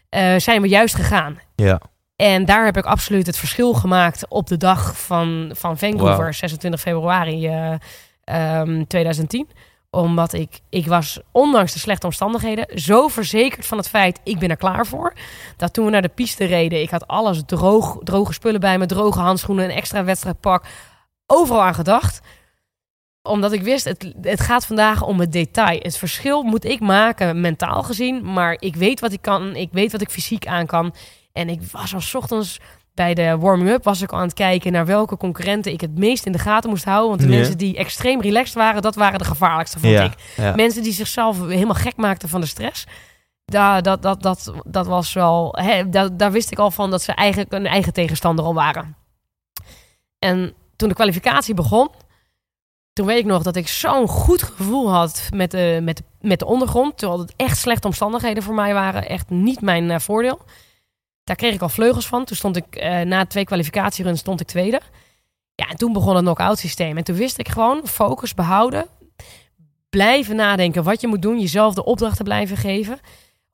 [0.09, 1.39] Uh, zijn we juist gegaan.
[1.55, 1.79] Ja.
[2.15, 6.33] En daar heb ik absoluut het verschil gemaakt op de dag van, van Vancouver, wow.
[6.33, 9.47] 26 februari uh, um, 2010
[9.95, 14.49] omdat ik, ik was, ondanks de slechte omstandigheden, zo verzekerd van het feit, ik ben
[14.49, 15.13] er klaar voor.
[15.57, 18.85] Dat toen we naar de piste reden, ik had alles droog, droge spullen bij me,
[18.85, 20.65] droge handschoenen, een extra wedstrijdpak.
[21.25, 22.21] Overal aan gedacht.
[23.25, 25.79] Omdat ik wist, het, het gaat vandaag om het detail.
[25.81, 28.33] Het verschil moet ik maken, mentaal gezien.
[28.33, 30.93] Maar ik weet wat ik kan, ik weet wat ik fysiek aan kan.
[31.33, 32.59] En ik was al 's ochtends
[32.93, 36.25] bij de warming-up was ik al aan het kijken naar welke concurrenten ik het meest
[36.25, 37.09] in de gaten moest houden.
[37.09, 40.13] Want de mensen die extreem relaxed waren, dat waren de gevaarlijkste, vond Ja, ik.
[40.37, 40.55] ja.
[40.55, 42.85] Mensen die zichzelf helemaal gek maakten van de stress.
[43.45, 45.55] Daar, dat, dat, dat, dat was wel.
[45.59, 48.95] Hè, daar, daar wist ik al van dat ze eigenlijk een eigen tegenstander al waren.
[50.19, 51.89] En toen de kwalificatie begon,
[52.95, 56.45] toen weet ik nog dat ik zo'n goed gevoel had met de, met, met de
[56.45, 56.97] ondergrond.
[56.97, 59.07] Terwijl het echt slechte omstandigheden voor mij waren.
[59.07, 60.39] Echt niet mijn eh, voordeel.
[61.23, 62.25] Daar kreeg ik al vleugels van.
[62.25, 64.81] Toen stond ik eh, na twee kwalificatieruns stond ik tweede.
[65.55, 66.97] Ja, en toen begon het knock-out systeem.
[66.97, 68.85] En toen wist ik gewoon focus behouden.
[69.89, 71.39] Blijven nadenken wat je moet doen.
[71.39, 72.99] Jezelf de opdrachten blijven geven.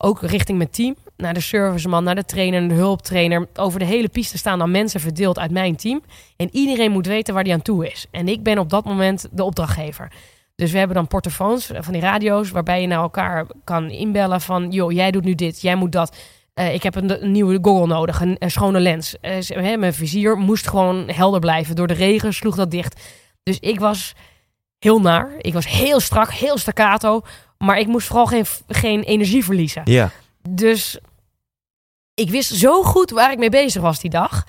[0.04, 0.96] Ook richting mijn team.
[1.16, 3.48] Naar de serviceman, naar de trainer, de hulptrainer.
[3.54, 6.02] Over de hele piste staan dan mensen verdeeld uit mijn team.
[6.36, 8.06] En iedereen moet weten waar die aan toe is.
[8.10, 10.12] En ik ben op dat moment de opdrachtgever.
[10.54, 12.50] Dus we hebben dan portofoons van die radio's...
[12.50, 14.70] waarbij je naar elkaar kan inbellen van...
[14.70, 16.16] joh, jij doet nu dit, jij moet dat...
[16.54, 19.16] Uh, ik heb een, nieuwe goggle nodig, een, schone lens.
[19.20, 21.76] Hè, mijn vizier moest gewoon helder blijven.
[21.76, 23.00] Door de regen sloeg dat dicht.
[23.42, 24.14] Dus ik was
[24.78, 25.34] heel naar.
[25.38, 27.22] Ik was heel strak, heel staccato.
[27.64, 29.82] Maar ik moest vooral geen, geen energie verliezen.
[29.84, 30.10] Ja.
[30.48, 30.98] Dus
[32.14, 34.44] ik wist zo goed waar ik mee bezig was die dag.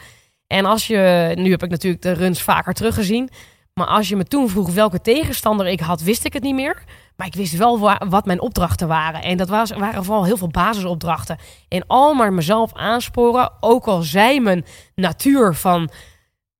[0.47, 3.30] En als je, nu heb ik natuurlijk de runs vaker teruggezien.
[3.73, 6.84] Maar als je me toen vroeg welke tegenstander ik had, wist ik het niet meer.
[7.15, 9.21] Maar ik wist wel wa- wat mijn opdrachten waren.
[9.21, 11.38] En dat was, waren vooral heel veel basisopdrachten.
[11.67, 15.89] En al maar mezelf aansporen, ook al zei mijn natuur van...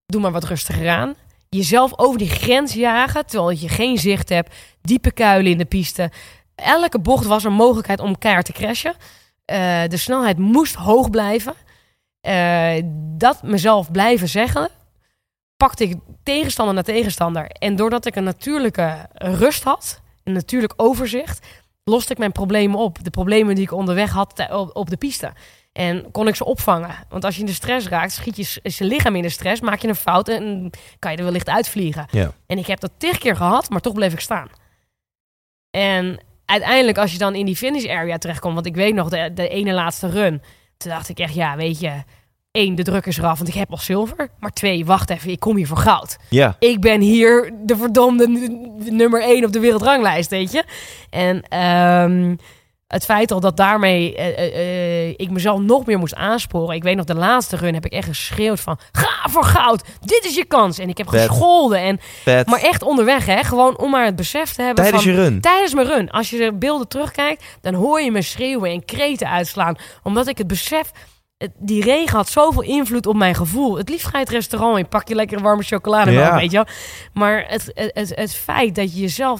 [0.06, 1.14] doe maar wat rustiger aan.
[1.50, 4.56] Jezelf over die grens jagen, terwijl je geen zicht hebt.
[4.82, 6.12] Diepe kuilen in de piste.
[6.56, 8.96] Elke bocht was een mogelijkheid om keihard te crashen.
[9.46, 11.54] Eh, de snelheid moest hoog blijven.
[12.22, 12.82] Eh,
[13.18, 14.70] dat mezelf blijven zeggen,
[15.58, 17.48] pakte ik tegenstander naar tegenstander.
[17.48, 21.46] En doordat ik een natuurlijke rust had, een natuurlijk overzicht,
[21.84, 23.04] loste ik mijn problemen op.
[23.04, 25.34] De problemen die ik onderweg had op, de piste.
[25.72, 26.96] En kon ik ze opvangen.
[27.10, 29.80] Want als je in de stress raakt, schiet je, je lichaam in de stress, maak
[29.80, 32.08] je een fout en kan je er wellicht uitvliegen.
[32.12, 32.32] Ja.
[32.46, 34.50] En ik heb dat tig keer gehad, maar toch bleef ik staan.
[35.70, 39.32] En uiteindelijk, als je dan in die finish area terechtkomt, want ik weet nog de,
[39.34, 40.42] de ene laatste run,
[40.78, 41.92] toen dacht ik echt, ja, weet je,
[42.52, 44.30] één, de druk is eraf, want ik heb al zilver.
[44.40, 46.18] Maar twee, wacht even, ik kom hier voor goud.
[46.30, 48.28] Ja, Ik ben hier de verdomde
[48.90, 50.64] nummer één op de wereldranglijst, weet je.
[51.10, 52.36] En ehm,
[52.94, 56.76] het feit al dat daarmee eh, eh, eh, ik mezelf nog meer moest aansporen.
[56.76, 58.80] Ik weet nog, de laatste run heb ik echt geschreeuwd van...
[58.92, 60.80] Ga voor goud, dit is je kans.
[60.80, 61.80] En ik heb gescholden.
[61.80, 62.00] En,
[62.46, 63.44] maar echt onderweg, hè.
[63.44, 65.14] Gewoon om maar het besef te hebben Tijdens van...
[65.14, 65.42] je run.
[65.42, 66.10] Tijdens mijn run.
[66.10, 69.76] Als je de beelden terugkijkt, dan hoor je me schreeuwen en kreten uitslaan.
[70.04, 70.92] Omdat ik het besef,
[71.58, 73.78] die regen had zoveel invloed op mijn gevoel.
[73.78, 76.36] Het liefst ga je het restaurant in, pak je lekker warme chocolade, Ja.
[76.36, 76.68] weet je wel.
[77.14, 79.40] Maar het, het, het, het feit dat je jezelf...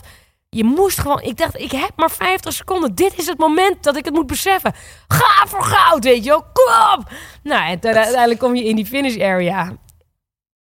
[0.54, 1.22] Je moest gewoon...
[1.22, 2.96] Ik dacht, ik heb maar 50 seconden.
[2.96, 4.74] Dit is het moment dat ik het moet beseffen.
[5.08, 6.46] Ga voor goud, weet je wel.
[6.54, 7.06] Kom!
[7.44, 9.74] Nou, en uiteindelijk kom je in die finish area.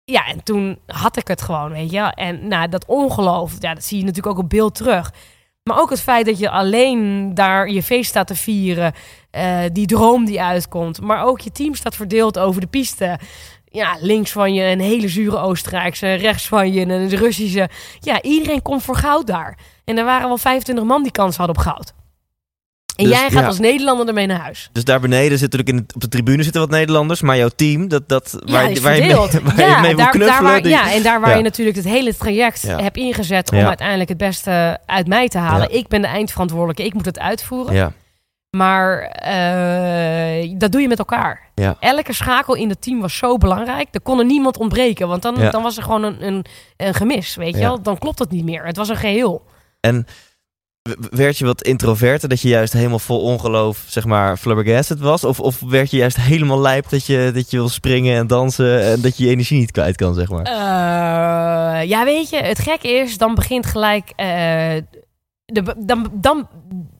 [0.05, 1.99] Ja, en toen had ik het gewoon, weet je.
[1.99, 5.11] En nou, dat ongeloof, ja, dat zie je natuurlijk ook op beeld terug.
[5.63, 8.93] Maar ook het feit dat je alleen daar je feest staat te vieren.
[9.31, 11.01] eh, die droom die uitkomt.
[11.01, 13.19] Maar ook je team staat verdeeld over de piste.
[13.75, 16.13] Ja, links van je een hele zure Oostenrijkse.
[16.13, 17.69] Rechts van je een Russische.
[17.99, 19.57] Ja, iedereen komt voor goud daar.
[19.85, 21.93] En er waren wel 25 man die kans hadden op goud.
[22.95, 23.45] En Dus, jij gaat ja.
[23.47, 24.69] als Nederlander ermee naar huis.
[24.71, 27.87] Dus daar beneden zitten natuurlijk in, op de tribune zitten wat Nederlanders, maar jouw team,
[27.87, 29.01] dat, dat Ja, waar, je mee, waar je
[29.81, 30.27] mee daar, knuffelen.
[30.27, 33.57] daar waar, die- ja, en daar waar je natuurlijk het hele traject hebt ingezet om
[33.57, 35.73] uiteindelijk het beste uit mij te halen.
[35.75, 37.93] Ik ben de eindverantwoordelijke, ik moet het uitvoeren.
[38.57, 41.49] Maar eh, dat doe je met elkaar.
[41.55, 41.75] Ja.
[41.79, 43.87] Elke schakel in het team was zo belangrijk.
[43.91, 45.49] Er kon er niemand ontbreken, want dan, Ja.
[45.49, 46.45] dan was er gewoon een, een,
[46.77, 47.67] een gemis, weet je Ja.
[47.67, 47.81] wel.
[47.81, 48.65] Dan klopt het niet meer.
[48.65, 49.45] Het was een geheel.
[49.79, 50.05] En
[51.11, 55.23] werd je wat introverter, dat je juist helemaal vol ongeloof, zeg maar, flabbergasted was?
[55.23, 58.83] Of, of werd je juist helemaal lijp dat je, dat je wil springen en dansen
[58.83, 60.43] en dat je je energie niet kwijt kan, zeg maar?
[60.45, 64.11] Eh, ja, weet je, het gekke is, dan begint gelijk.
[64.15, 64.25] eh,
[65.45, 66.47] de, dan, dan,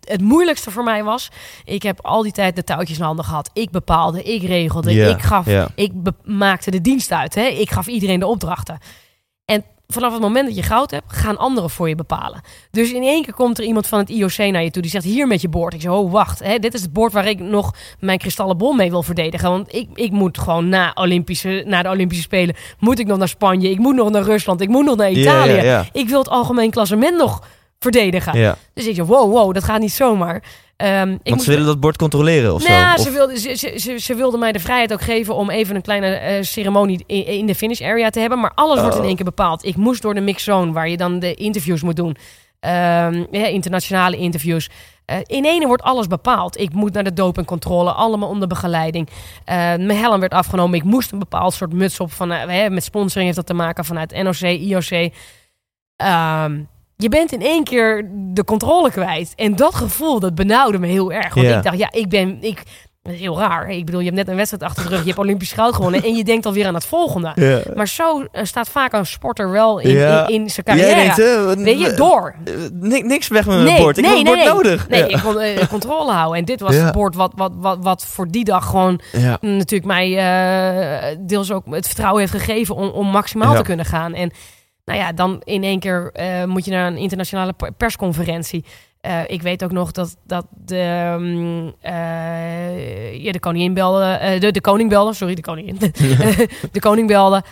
[0.10, 1.30] het moeilijkste voor mij was.
[1.64, 3.50] Ik heb al die tijd de touwtjes in handen gehad.
[3.54, 5.92] Ik bepaalde, ik regelde, ik gaf, ik
[6.24, 7.36] maakte de dienst uit.
[7.36, 7.46] Hè?
[7.46, 8.78] Ik gaf iedereen de opdrachten.
[9.46, 12.42] En vanaf het moment dat je goud hebt, gaan anderen voor je bepalen.
[12.72, 15.04] Dus in één keer komt er iemand van het IOC naar je toe die zegt:
[15.04, 15.74] Hier met je boord.
[15.74, 16.40] Ik zeg: Oh, wacht.
[16.40, 16.60] Hè?
[16.60, 19.50] Dit is het boord waar ik nog mijn kristallen bol mee wil verdedigen.
[19.50, 22.56] Want ik, ik moet gewoon na, Olympische, na de Olympische Spelen.
[22.80, 23.70] Moet ik nog naar Spanje.
[23.70, 24.62] Ik moet nog naar Rusland.
[24.62, 25.88] Ik moet nog naar Italië.
[25.92, 27.42] Ik wil het algemeen klassement nog
[27.84, 28.38] verdedigen.
[28.40, 28.58] ja.
[28.74, 30.44] Dus ik zeg: Wow, wow, dat gaat niet zomaar.
[30.78, 33.04] Ehm, ik Want ze willen dat bord controleren of nou, zo?
[33.04, 35.82] ze, wilde, ze, ze, ze, ze wilde mij de vrijheid ook geven om even een
[35.82, 38.40] kleine eh, ceremonie in, in de finish area te hebben.
[38.40, 39.08] Maar alles wordt in Oh.
[39.08, 39.66] één keer bepaald.
[39.66, 42.16] Ik moest door de mixzone, waar je dan de interviews moet doen.
[42.60, 44.70] Ehm, ja, internationale interviews.
[45.06, 46.60] Eh, in ene wordt alles bepaald.
[46.60, 49.10] Ik moet naar de dopingcontrole, allemaal onder begeleiding.
[49.46, 50.78] Eh, mijn helm werd afgenomen.
[50.78, 52.12] Ik moest een bepaald soort muts op.
[52.12, 52.28] Van,
[52.70, 55.12] met sponsoring heeft dat te maken vanuit NOC, IOC.
[55.96, 56.60] Ehm,
[56.98, 59.34] je bent in één keer de controle kwijt.
[59.36, 61.34] En dat gevoel, dat benauwde me heel erg.
[61.34, 61.58] Want Ja.
[61.58, 62.38] ik dacht, ja, ik ben...
[62.42, 62.64] Ik,
[63.02, 63.70] dat is heel raar.
[63.70, 65.00] Ik bedoel, je hebt net een wedstrijd achter de rug.
[65.00, 66.04] Je hebt Olympisch goud gewonnen.
[66.04, 67.32] En je denkt alweer aan het volgende.
[67.36, 67.60] ja.
[67.76, 70.28] Maar zo eh, staat vaak een sporter wel in, Ja.
[70.28, 70.96] in, in zijn carrière.
[71.16, 72.36] denkt, wat- Weet je, door.
[72.46, 73.98] eh, ni- niks weg met mijn bord.
[73.98, 74.90] Ik heb een bord nodig.
[74.90, 75.08] Nee, ja.
[75.18, 76.38] ik kon eh, controle houden.
[76.38, 79.38] En dit was het bord wat, wat, wat, wat voor die dag gewoon Ja.
[79.42, 84.14] natuurlijk mij eh, deels ook het vertrouwen heeft gegeven om, om maximaal te kunnen gaan.
[84.14, 84.32] En
[84.86, 88.66] nou ja, dan in één keer eh, moet je naar een internationale per- persconferentie.
[89.02, 94.52] Eh, ik weet ook nog dat, dat de, ehm, eh, ja, de koningin belde, de,
[94.52, 95.78] de koning belde, sorry, de koningin.
[96.72, 97.44] de koning belde,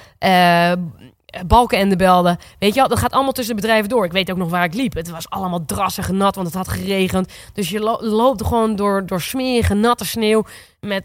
[1.48, 2.38] Balkenende belde.
[2.60, 4.06] Weet je wel, dat gaat allemaal tussen de bedrijven door.
[4.06, 4.94] Ik weet ook nog waar ik liep.
[4.94, 7.34] Het was allemaal drassig nat, want het had geregend.
[7.54, 10.44] Dus je lo- loopt gewoon door, door smerige, natte sneeuw
[10.80, 11.04] met,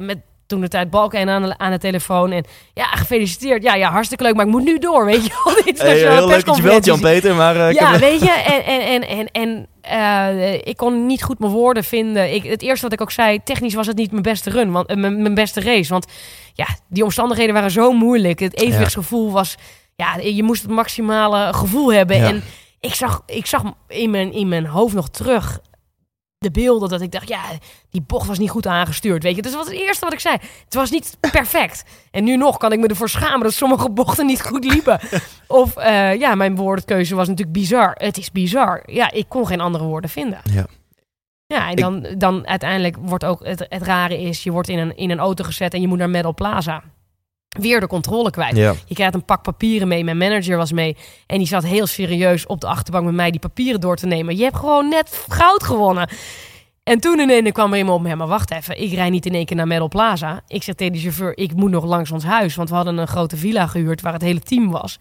[0.00, 0.18] met
[0.50, 2.32] toen de tijd Balkenende aan aan de telefoon.
[2.32, 3.62] En ja, gefeliciteerd.
[3.62, 5.54] Ja, ja, hartstikke leuk, maar ik moet nu door, weet je wel.
[5.86, 6.84] Hey, heel leuk dat je belt.
[6.84, 7.56] Jan-Peter, maar...
[7.68, 11.52] eh, Ja, weet je, en, en, en, en, en eh, ik kon niet goed mijn
[11.52, 12.34] woorden vinden.
[12.34, 14.86] Ik, het eerste wat ik ook zei, technisch was het niet mijn beste run, want,
[14.88, 15.92] eh, mijn, mijn beste race.
[15.92, 16.06] Want
[16.54, 18.38] ja, die omstandigheden waren zo moeilijk.
[18.40, 19.56] Het evenwichtsgevoel was,
[19.96, 22.16] ja, je moest het maximale gevoel hebben.
[22.16, 22.28] Ja.
[22.28, 22.42] En
[22.80, 25.60] ik zag, ik zag in, mijn, in mijn hoofd nog terug
[26.40, 27.42] de beelden dat ik dacht, ja,
[27.90, 29.42] die bocht was niet goed aangestuurd, weet je.
[29.42, 30.36] Dus dat was het eerste wat ik zei.
[30.64, 31.84] Het was niet perfect.
[32.10, 35.00] En nu nog kan ik me ervoor schamen dat sommige bochten niet goed liepen.
[35.46, 37.94] Of, eh, ja, mijn woordkeuze was natuurlijk bizar.
[37.94, 38.82] Het is bizar.
[38.86, 40.40] Ja, ik kon geen andere woorden vinden.
[40.52, 40.66] Ja.
[41.46, 44.96] Ja, en dan, dan uiteindelijk wordt ook het, het rare is, je wordt in een,
[44.96, 46.82] in een auto gezet en je moet naar Medal Plaza.
[47.58, 48.56] Weer de controle kwijt.
[48.56, 48.74] Ja.
[48.86, 50.04] Je krijgt een pak papieren mee.
[50.04, 50.96] Mijn manager was mee.
[51.26, 54.36] En die zat heel serieus op de achterbank met mij die papieren door te nemen.
[54.36, 56.08] Je hebt gewoon net goud gewonnen.
[56.82, 58.16] En toen ineens kwam er iemand op me.
[58.16, 60.40] Maar wacht even, ik rij niet in één keer naar Medal Plaza.
[60.46, 62.54] Ik zeg tegen de chauffeur, ik moet nog langs ons huis.
[62.54, 64.98] Want we hadden een grote villa gehuurd waar het hele team was.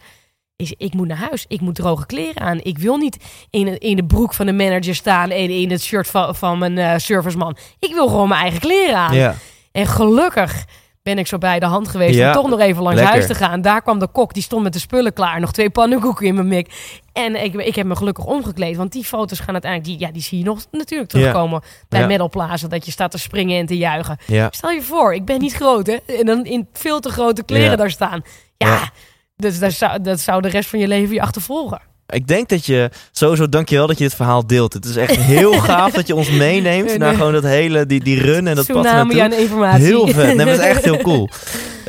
[0.55, 1.45] Ik, zeg, ik moet naar huis.
[1.47, 2.59] Ik moet droge kleren aan.
[2.61, 3.17] Ik wil niet
[3.49, 6.57] in, de- in de broek van de manager staan en in het shirt van, van
[6.57, 7.57] mijn eh, serviceman.
[7.79, 9.15] Ik wil gewoon mijn eigen kleren aan.
[9.15, 9.35] Ja.
[9.71, 10.65] En gelukkig
[11.01, 13.15] ben ik zo bij de hand geweest Ja, om toch nog even langs lekker.
[13.15, 13.61] huis te gaan.
[13.61, 15.39] Daar kwam de kok, die stond met de spullen klaar.
[15.39, 16.97] Nog twee pannenkoeken in mijn mik.
[17.13, 18.77] En ik, ik heb me gelukkig omgekleed.
[18.77, 19.91] Want die foto's gaan uiteindelijk...
[19.97, 22.27] Die, ja, die zie je nog natuurlijk terugkomen bij Ja.
[22.27, 22.67] Plaza.
[22.67, 24.17] Dat je staat te springen en te juichen.
[24.25, 24.47] Ja.
[24.51, 25.95] Stel je voor, ik ben niet groot hè.
[26.17, 28.21] En dan in veel te grote kleren daar staan.
[28.57, 28.89] Ja, Ja.
[29.35, 31.81] Dus dat zou, dat zou de rest van je leven je achtervolgen.
[32.09, 34.73] Ik denk dat je, sowieso dankjewel dat je dit verhaal deelt.
[34.73, 38.03] Het is echt heel gaaf dat je ons meeneemt Nee, naar gewoon dat hele, die,
[38.03, 39.35] die run en dat pad Tsunami naartoe.
[39.37, 39.85] aan informatie.
[39.85, 40.35] Heel vet.
[40.35, 41.29] Nee, het is echt heel cool.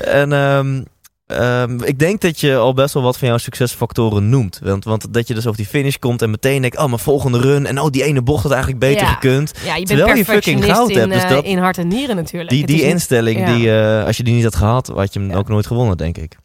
[0.05, 0.83] En ehm,
[1.27, 4.61] ehm, ik denk dat je al best wel wat van jouw succesfactoren noemt.
[4.63, 6.79] Want, want dat je dus over die finish komt en meteen denkt...
[6.79, 7.67] oh, mijn volgende run.
[7.67, 9.13] En oh, die ene bocht had eigenlijk beter Ja.
[9.13, 9.53] gekund.
[9.65, 10.27] Ja, je bent Terwijl je fucking
[10.61, 12.51] perfectionist goud in, hebt, dus eh, dat- in hart en nieren natuurlijk.
[12.51, 13.55] Die, die instelling, ja.
[13.57, 14.87] die, eh, als je die niet had gehad...
[14.95, 16.37] had je hem ook nooit gewonnen, denk ik.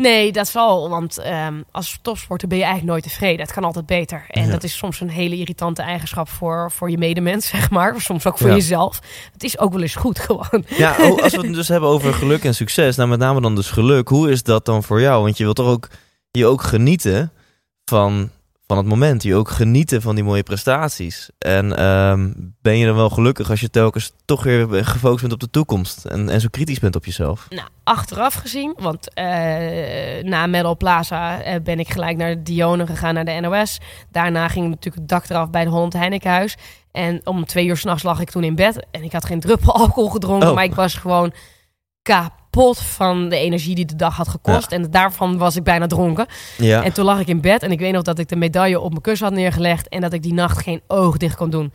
[0.00, 0.88] Nee, dat zal.
[0.88, 3.40] Want ehm, als topsporter ben je eigenlijk nooit tevreden.
[3.40, 4.24] Het kan altijd beter.
[4.28, 4.50] En Ja.
[4.50, 8.00] dat is soms een hele irritante eigenschap voor, voor je medemens, zeg maar.
[8.00, 8.54] Soms ook voor Ja.
[8.54, 9.00] jezelf.
[9.32, 10.64] Het is ook wel eens goed gewoon.
[10.66, 12.96] Ja, oh, als we het dus hebben over geluk en succes...
[12.96, 14.08] nou met name dan dus geluk.
[14.08, 15.22] Hoe is dat dan voor jou?
[15.22, 15.88] Want je wilt toch ook,
[16.30, 17.32] je ook genieten
[17.84, 18.30] van,
[18.70, 19.22] van het moment.
[19.22, 21.30] Je ook genieten van die mooie prestaties.
[21.38, 25.40] En ehm, ben je dan wel gelukkig als je telkens toch weer gefocust bent op
[25.40, 26.04] de toekomst...
[26.04, 27.46] en, en zo kritisch bent op jezelf?
[27.48, 29.24] Nou, achteraf gezien, want eh,
[30.22, 33.78] na Medal Plaza eh, ben ik gelijk naar Dione gegaan, naar de NOS.
[34.10, 36.56] Daarna ging natuurlijk het dak eraf bij de Holland Heinekenhuis.
[36.92, 38.86] En om twee uur s'nachts lag ik toen in bed.
[38.90, 40.54] En ik had geen druppel alcohol gedronken, Oh.
[40.54, 41.32] maar ik was gewoon
[42.02, 44.72] kapot van de energie die de dag had gekost.
[44.72, 46.26] En daarvan was ik bijna dronken.
[46.56, 48.80] Ja, En toen lag ik in bed en ik weet nog dat ik de medaille
[48.80, 51.72] op mijn kussen had neergelegd en dat ik die nacht geen oog dicht kon doen.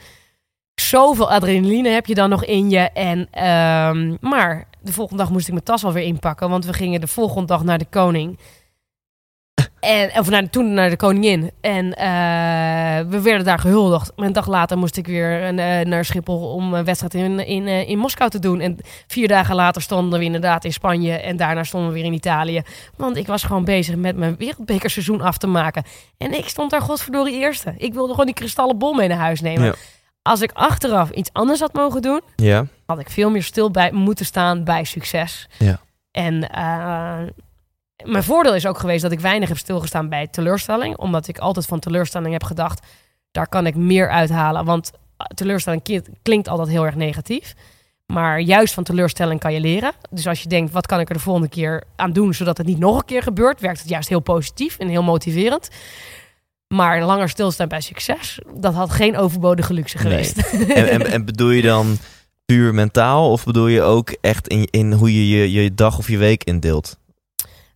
[0.75, 2.79] Zoveel adrenaline heb je dan nog in je.
[2.79, 7.01] En, ehm, maar de volgende dag moest ik mijn tas alweer inpakken, want we gingen
[7.01, 8.39] de volgende dag naar de koning.
[9.85, 11.51] En, of naar, toen naar de koningin.
[11.61, 14.11] En eh, we werden daar gehuldigd.
[14.15, 17.67] Maar een dag later moest ik weer eh, naar Schiphol om een wedstrijd in, in,
[17.67, 18.59] eh, in Moskou te doen.
[18.59, 18.77] En
[19.07, 21.13] vier dagen later stonden we inderdaad in Spanje.
[21.13, 22.61] En daarna stonden we weer in Italië.
[22.97, 25.83] Want ik was gewoon bezig met mijn wereldbekerseizoen af te maken.
[26.17, 27.73] En ik stond daar godverdorie eerste.
[27.77, 29.65] Ik wilde gewoon die kristallen bol mee naar huis nemen.
[29.65, 29.73] Ja.
[30.21, 33.91] Als ik achteraf iets anders had mogen doen, ja, had ik veel meer stil bij
[33.91, 35.47] moeten staan bij succes.
[35.57, 35.79] Ja.
[36.11, 36.49] En
[38.03, 40.97] mijn voordeel is ook geweest dat ik weinig heb stilgestaan bij teleurstelling.
[40.97, 42.85] Omdat ik altijd van teleurstelling heb gedacht,
[43.31, 44.65] daar kan ik meer uithalen.
[44.65, 47.53] Want eh, teleurstelling klinkt altijd heel erg negatief.
[48.05, 49.91] Maar juist van teleurstelling kan je leren.
[50.09, 52.33] Dus als je denkt, wat kan ik er de volgende keer aan doen...
[52.33, 55.69] zodat het niet nog een keer gebeurt, werkt het juist heel positief en heel motiverend.
[56.67, 60.23] Maar langer stilstaan bij succes, dat had geen overbodige luxe Nee.
[60.23, 60.53] geweest.
[60.69, 61.97] en, en, en bedoel je dan
[62.45, 63.31] puur mentaal...
[63.31, 66.43] of bedoel je ook echt in, in hoe je, je je dag of je week
[66.43, 66.97] indeelt?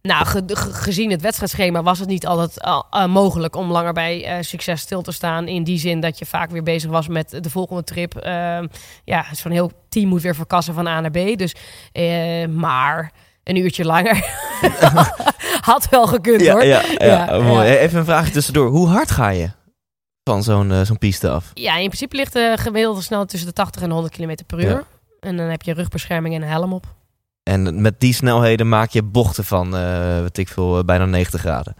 [0.01, 3.93] Nou, ge- ge- gezien het wedstrijdschema was het niet altijd eh, eh, mogelijk om langer
[3.93, 5.47] bij eh, succes stil te staan.
[5.47, 8.15] In die zin dat je vaak weer bezig was met de volgende trip.
[8.15, 8.67] Ehm,
[9.03, 11.37] ja, zo'n heel team moet weer verkassen van A naar B.
[11.37, 11.55] Dus,
[12.49, 13.11] maar
[13.43, 14.25] een uurtje langer
[15.61, 16.63] had wel gekund Ja, hoor.
[16.65, 17.67] ja, ja, Ja, mooi.
[17.67, 17.75] ja.
[17.75, 18.69] Even een vraagje tussendoor.
[18.69, 19.49] Hoe hard ga je
[20.23, 21.51] van zo'n zo'n piste af?
[21.53, 24.63] Ja, in principe ligt de gemiddelde snelheid tussen de 80 en de 100 km per
[24.63, 24.83] uur.
[25.19, 26.85] En dan heb je rugbescherming en een helm op.
[27.49, 31.39] En met die snelheden maak je bochten van, eh weet ik veel, eh, bijna 90
[31.39, 31.75] graden.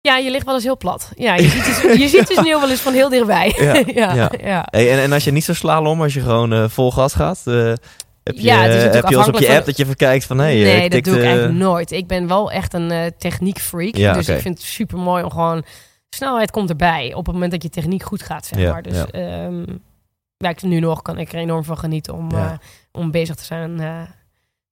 [0.00, 1.10] Ja, je ligt wel eens heel plat.
[1.16, 3.54] Ja, je ziet dus, je ziet dus nu wel eens van heel dichtbij.
[3.94, 4.12] Ja,
[4.42, 4.66] ja.
[4.70, 7.40] Hey, en, en als je niet zo slalom, als je gewoon eh, vol gas gaat,
[7.44, 9.82] heb je, Ja, het is natuurlijk heb je als op je app van- dat je
[9.82, 11.90] even kijkt van, hey, nee, dat doe ik eigenlijk nooit.
[11.90, 13.96] Ik ben wel echt een eh techniekfreak.
[13.96, 15.64] Ja, dus ik vind het super mooi om gewoon...
[16.08, 18.82] Snelheid komt erbij op het moment dat je techniek goed gaat, zeg Ja, maar.
[18.82, 19.48] Dus ja.
[20.48, 22.28] ik- nu nog kan ik er enorm van genieten om,
[22.92, 23.80] om bezig te zijn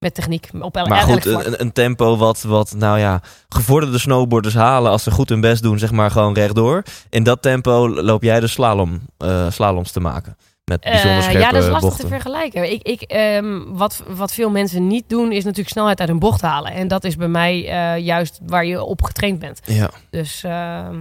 [0.04, 0.48] met techniek.
[0.60, 5.02] Op el- Maar goed, een, een tempo wat, wat, nou ja, gevorderde snowboarders halen als
[5.02, 6.82] ze goed hun best doen, zeg maar gewoon rechtdoor.
[7.10, 10.36] In dat tempo loop jij de slalom, eh, slaloms te maken.
[10.64, 12.04] Met bijzonder Eh, scherpe ja, dat is lastig bochten.
[12.08, 12.72] te vergelijken.
[12.72, 16.40] Ik, ik, ehm, wat, wat veel mensen niet doen, is natuurlijk snelheid uit een bocht
[16.40, 16.72] halen.
[16.72, 19.60] En dat is bij mij eh, juist waar je op getraind bent.
[19.64, 20.92] Ja, Dus ehm, Ja.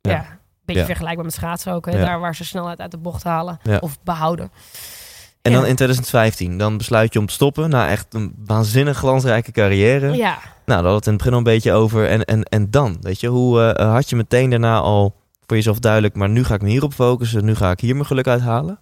[0.00, 0.18] ja.
[0.18, 0.86] een beetje Ja.
[0.86, 1.86] vergelijkbaar met schaatsen ook.
[1.86, 1.98] Hè?
[1.98, 4.50] Daar waar ze snelheid uit de bocht halen of behouden.
[5.48, 9.52] En dan in 2015, dan besluit je om te stoppen na echt een waanzinnig glansrijke
[9.52, 10.16] carrière.
[10.16, 12.08] Ja, Nou, hadden we het in het begin al een beetje over.
[12.08, 15.14] En, en, en dan, weet je, hoe eh, had je meteen daarna al
[15.46, 18.06] voor jezelf duidelijk, maar nu ga ik me hierop focussen, nu ga ik hier mijn
[18.06, 18.78] geluk uithalen?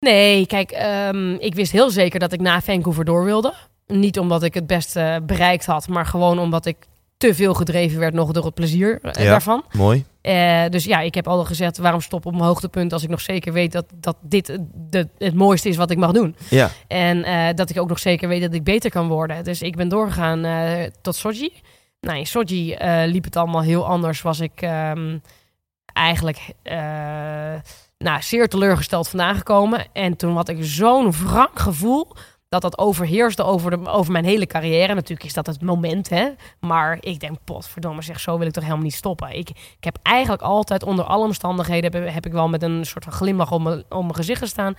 [0.00, 3.54] Nee, kijk, ehm, ik wist heel zeker dat ik na Vancouver door wilde.
[3.86, 6.76] Niet omdat ik het beste bereikt had, maar gewoon omdat ik
[7.22, 9.30] te veel gedreven werd nog door het plezier eh, Ja.
[9.30, 9.64] daarvan.
[9.72, 10.04] Mooi.
[10.20, 13.20] Eh, dus ja, ik heb al gezegd, waarom stop op mijn hoogtepunt als ik nog
[13.20, 16.36] zeker weet dat, dat dit de, het mooiste is wat ik mag doen.
[16.50, 16.70] Ja.
[16.88, 19.44] En eh, dat ik ook nog zeker weet dat ik beter kan worden.
[19.44, 20.46] Dus ik ben doorgegaan
[21.00, 21.52] tot Sochi.
[22.00, 24.22] Nou, in Sochi liep het allemaal heel anders.
[24.22, 25.18] Was ik ehm,
[25.92, 26.54] eigenlijk
[27.98, 29.86] nou, zeer teleurgesteld vandaan gekomen.
[29.92, 32.08] En toen had ik zo'n wrang gevoel
[32.52, 34.94] dat dat overheerste over, de, over mijn hele carrière.
[34.94, 36.28] Natuurlijk is dat het moment, hè.
[36.60, 39.30] Maar ik denk, potverdomme zeg, zo wil ik toch helemaal niet stoppen.
[39.30, 41.92] Ik, ik heb eigenlijk altijd, onder alle omstandigheden...
[41.92, 44.74] heb, heb ik wel met een soort van glimlach om mijn, om mijn gezicht gestaan.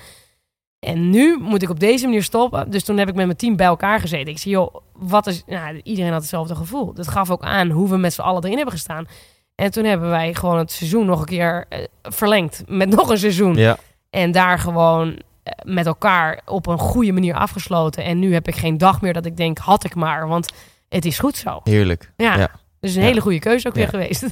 [0.79, 2.71] En nu moet ik op deze manier stoppen.
[2.71, 4.33] Dus toen heb ik met mijn team bij elkaar gezeten.
[4.33, 5.43] Ik zie, joh, wat is...
[5.45, 6.93] Nou, iedereen had hetzelfde gevoel.
[6.93, 9.07] Dat gaf ook aan hoe we met z'n allen erin hebben gestaan.
[9.55, 12.63] En toen hebben wij gewoon het seizoen nog een keer eh, verlengd.
[12.67, 13.55] Met nog een seizoen.
[13.55, 13.77] Ja.
[14.09, 15.21] En daar gewoon
[15.63, 18.03] met elkaar op een goede manier afgesloten.
[18.03, 20.27] En nu heb ik geen dag meer dat ik denk, had ik maar.
[20.27, 20.51] Want
[20.89, 21.59] het is goed zo.
[21.63, 22.11] Heerlijk.
[22.17, 22.37] Ja.
[22.37, 22.49] Ja.
[22.79, 23.07] Dus een Ja.
[23.07, 23.79] hele goede keuze ook Ja.
[23.79, 24.25] weer geweest.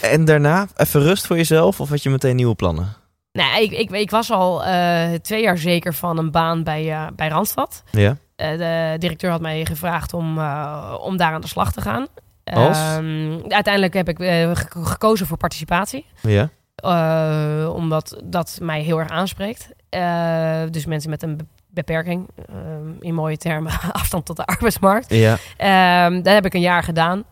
[0.00, 2.92] En daarna even rust voor jezelf of had je meteen nieuwe plannen?
[3.32, 7.06] nou, ik, ik, ik was al eh, twee jaar zeker van een baan bij, eh,
[7.16, 7.82] bij Randstad.
[7.90, 8.16] Ja.
[8.36, 12.06] Eh, de directeur had mij gevraagd om, eh, om daar aan de slag te gaan.
[12.44, 12.78] Als?
[12.78, 16.06] Ehm, uiteindelijk heb ik eh, gek- gekozen voor participatie.
[16.22, 16.48] Ja.
[16.74, 19.68] Eh, omdat dat mij heel erg aanspreekt.
[19.88, 22.54] Eh, dus mensen met een be- beperking, eh,
[23.00, 25.14] in mooie termen, afstand tot de arbeidsmarkt.
[25.14, 25.36] Ja.
[25.56, 27.24] Ehm dat heb ik een jaar gedaan.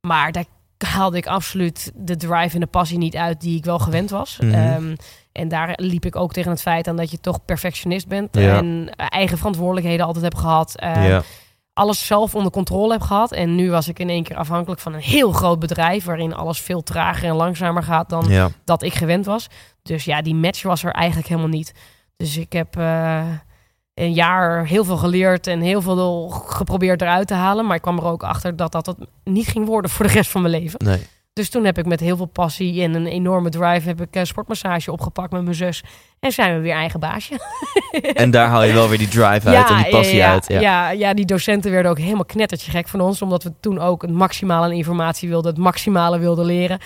[0.00, 0.44] Maar daar
[0.78, 4.38] haalde ik absoluut de drive en de passie niet uit die ik wel gewend was.
[4.40, 4.54] Mhm.
[4.54, 4.94] Ehm,
[5.32, 8.36] en daar liep ik ook tegen het feit aan dat je toch perfectionist bent.
[8.36, 8.56] Ja.
[8.56, 10.76] En eigen verantwoordelijkheden altijd heb gehad.
[10.76, 11.22] Eh, ja.
[11.72, 13.32] Alles zelf onder controle heb gehad.
[13.32, 16.04] En nu was ik in één keer afhankelijk van een heel groot bedrijf.
[16.04, 18.48] Waarin alles veel trager en langzamer gaat dan Ja.
[18.64, 19.46] dat ik gewend was.
[19.82, 21.72] Dus ja, die match was er eigenlijk helemaal niet.
[22.20, 23.28] Dus ik heb eh,
[23.94, 27.66] een jaar heel veel geleerd en heel veel geprobeerd eruit te halen.
[27.66, 30.30] Maar ik kwam er ook achter dat dat het niet ging worden voor de rest
[30.30, 30.84] van mijn leven.
[30.84, 31.06] Nee.
[31.32, 34.24] Dus toen heb ik met heel veel passie en een enorme drive heb ik eh,
[34.24, 35.82] sportmassage opgepakt met mijn zus.
[36.18, 37.38] En zijn we weer eigen baasje.
[38.14, 40.48] En daar haal je wel weer die drive uit en die passie ja, uit.
[40.48, 40.60] Ja.
[40.60, 40.90] Ja.
[40.90, 43.22] Ja, die docenten werden ook helemaal knettertje gek van ons.
[43.22, 45.50] Omdat we toen ook het maximale informatie wilden.
[45.50, 46.78] Het maximale wilden leren.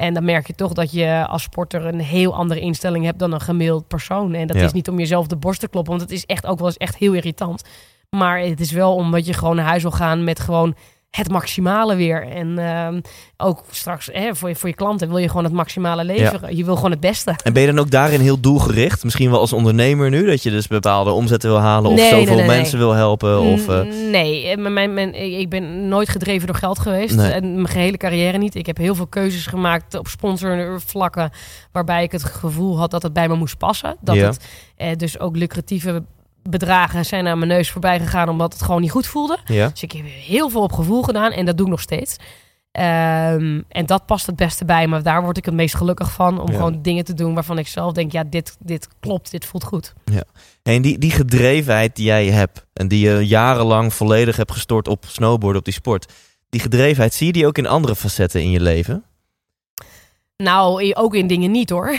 [0.00, 3.32] En dan merk je toch dat je als sporter een heel andere instelling hebt dan
[3.32, 4.34] een gemiddeld persoon.
[4.34, 4.64] En dat Ja.
[4.64, 5.92] is niet om jezelf de borst te kloppen.
[5.96, 7.62] Want het is echt ook wel eens echt heel irritant.
[8.10, 10.74] Maar het is wel omdat je gewoon naar huis wil gaan met gewoon
[11.10, 12.26] het maximale weer.
[12.28, 13.00] En ehm,
[13.36, 16.56] ook straks hè, voor, je, voor je klanten wil je gewoon het maximale leveren.
[16.56, 17.34] Je wil gewoon het beste.
[17.44, 19.04] En ben je dan ook daarin heel doelgericht?
[19.04, 22.24] Misschien wel als ondernemer nu, dat je dus bepaalde omzetten wil halen of Nee, zoveel
[22.36, 22.56] nee, nee.
[22.56, 23.38] mensen wil helpen?
[23.40, 27.18] Of, eh, Mm, Nee, eh, mijn, mijn, ik ben nooit gedreven door geld geweest.
[27.18, 28.54] En mijn gehele carrière niet.
[28.54, 31.30] Ik heb heel veel keuzes gemaakt op sponsorvlakken.
[31.72, 33.96] Waarbij ik het gevoel had dat het bij me moest passen.
[34.00, 34.26] Dat Ja.
[34.26, 34.44] het
[34.76, 36.02] eh, dus ook lucratieve
[36.42, 38.28] bedragen zijn aan mijn neus voorbij gegaan.
[38.28, 39.38] Omdat het gewoon niet goed voelde.
[39.44, 39.68] ja.
[39.68, 41.32] Dus ik heb heel veel op gevoel gedaan.
[41.32, 42.16] En dat doe ik nog steeds.
[42.72, 45.02] Ehm, en dat past het beste bij me.
[45.02, 46.40] Daar word ik het meest gelukkig van.
[46.40, 46.56] Om Ja.
[46.56, 48.12] gewoon dingen te doen waarvan ik zelf denk...
[48.12, 49.30] Ja, dit, dit klopt.
[49.30, 49.92] Dit voelt goed.
[50.62, 55.04] En die, die gedrevenheid die jij hebt en die je jarenlang volledig hebt gestort op
[55.08, 56.12] snowboarden, op die sport.
[56.50, 59.04] Die gedrevenheid, zie je die ook in andere facetten in je leven?
[60.40, 61.98] Nou, ook in dingen niet hoor.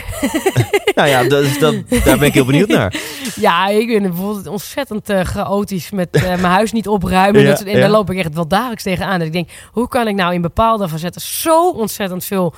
[0.94, 1.74] Nou ja, dat dat,
[2.04, 2.94] daar ben ik heel benieuwd naar.
[3.34, 7.40] Ja, ik ben bijvoorbeeld ontzettend eh, chaotisch met eh, mijn huis niet opruimen.
[7.42, 7.80] Ja, Dat en ja.
[7.80, 9.18] daar loop ik echt wel dagelijks tegenaan.
[9.18, 12.54] Dat ik denk, hoe kan ik nou in bepaalde facetten zo ontzettend veel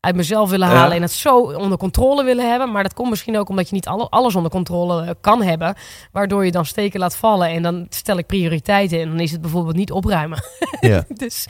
[0.00, 0.74] uit mezelf willen Ja.
[0.74, 2.72] halen en het zo onder controle willen hebben.
[2.72, 5.74] Maar dat komt misschien ook omdat je niet alle, alles onder controle eh, kan hebben.
[6.12, 9.00] Waardoor je dan steken laat vallen en dan stel ik prioriteiten.
[9.00, 10.38] En dan is het bijvoorbeeld niet opruimen.
[10.80, 11.04] Ja.
[11.08, 11.46] dus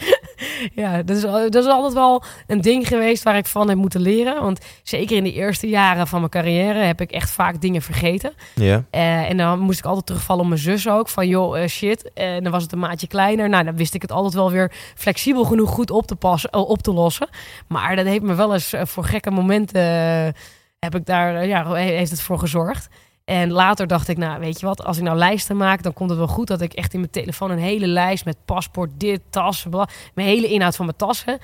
[0.83, 4.01] ja, dat is, dat is altijd wel een ding geweest waar ik van heb moeten
[4.01, 4.43] leren.
[4.43, 8.33] Want zeker in de eerste jaren van mijn carrière heb ik echt vaak dingen vergeten.
[8.55, 8.85] Ja.
[8.91, 11.09] Eh, en dan moest ik altijd terugvallen op mijn zus ook.
[11.09, 12.11] Van joh, eh, shit.
[12.15, 13.49] En dan was het een maatje kleiner.
[13.49, 16.69] Nou, dan wist ik het altijd wel weer flexibel genoeg goed op te, passen, eh,
[16.69, 17.29] op te lossen.
[17.69, 19.81] Maar dat heeft me wel eens eh, voor gekke momenten...
[19.83, 20.29] eh,
[20.79, 22.89] heb ik daar, eh, ja, he- heeft het voor gezorgd.
[23.33, 26.11] En later dacht ik, nou weet je wat, als ik nou lijsten maak, dan komt
[26.11, 29.21] het wel goed dat ik echt in mijn telefoon een hele lijst met paspoort, dit,
[29.31, 29.67] tas,
[30.15, 31.39] mijn hele inhoud van mijn tassen.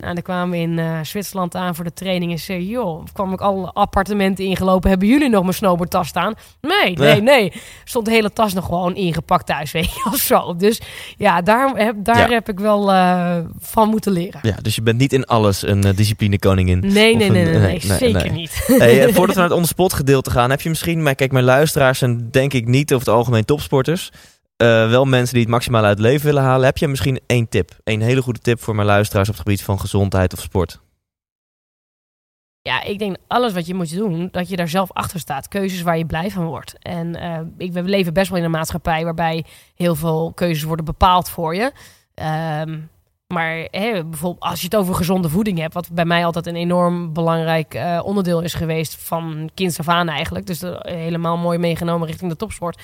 [0.00, 3.32] Nou, dan kwamen we in eh, Zwitserland aan voor de training en zei, joh, kwam
[3.32, 6.34] ik alle appartementen ingelopen, hebben jullie nog mijn snowboardtas staan?
[6.60, 7.22] Nee, nee, Ja.
[7.22, 7.52] nee.
[7.84, 10.56] Stond de hele tas nog gewoon ingepakt thuis, weet je, of zo.
[10.56, 10.80] Dus
[11.16, 12.34] ja, daar heb, daar Ja.
[12.34, 14.40] heb ik wel eh, van moeten leren.
[14.42, 16.78] ja, dus je bent niet in alles een eh, discipline koningin.
[16.80, 18.64] Nee, nee, een- nee, nee, nee, nee, zeker niet.
[18.78, 21.98] Hey, voordat we naar het onderspot gedeelte gaan, heb je misschien, maar kijk, mijn luisteraars
[21.98, 24.10] zijn denk ik niet over het algemeen topsporters.
[24.60, 26.64] Eh, wel mensen die het maximaal uit het leven willen halen.
[26.64, 27.70] Heb je misschien één tip?
[27.84, 30.80] Een hele goede tip voor mijn luisteraars op het gebied van gezondheid of sport?
[32.62, 35.48] Ja, ik denk alles wat je moet doen, dat je daar zelf achter staat.
[35.48, 36.74] Keuzes waar je blij van wordt.
[36.78, 39.44] En uh, ik, we leven best wel in een maatschappij waarbij
[39.74, 41.72] heel veel keuzes worden bepaald voor je.
[42.62, 42.90] Um,
[43.26, 47.12] maar bijvoorbeeld als je het over gezonde voeding hebt, wat bij mij altijd een enorm
[47.12, 50.46] belangrijk uh, onderdeel is geweest van kinds af aan eigenlijk.
[50.46, 52.82] Dus helemaal mooi meegenomen richting de topsport.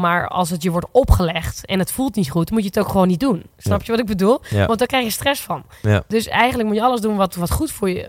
[0.00, 2.88] Maar als het je wordt opgelegd en het voelt niet goed, moet je het ook
[2.88, 3.42] gewoon niet doen.
[3.56, 4.40] Snap je wat ik bedoel?
[4.50, 4.66] Ja.
[4.66, 5.64] Want daar krijg je stress van.
[5.82, 6.02] Ja.
[6.08, 8.08] Dus eigenlijk moet je alles doen wat, wat goed voor je,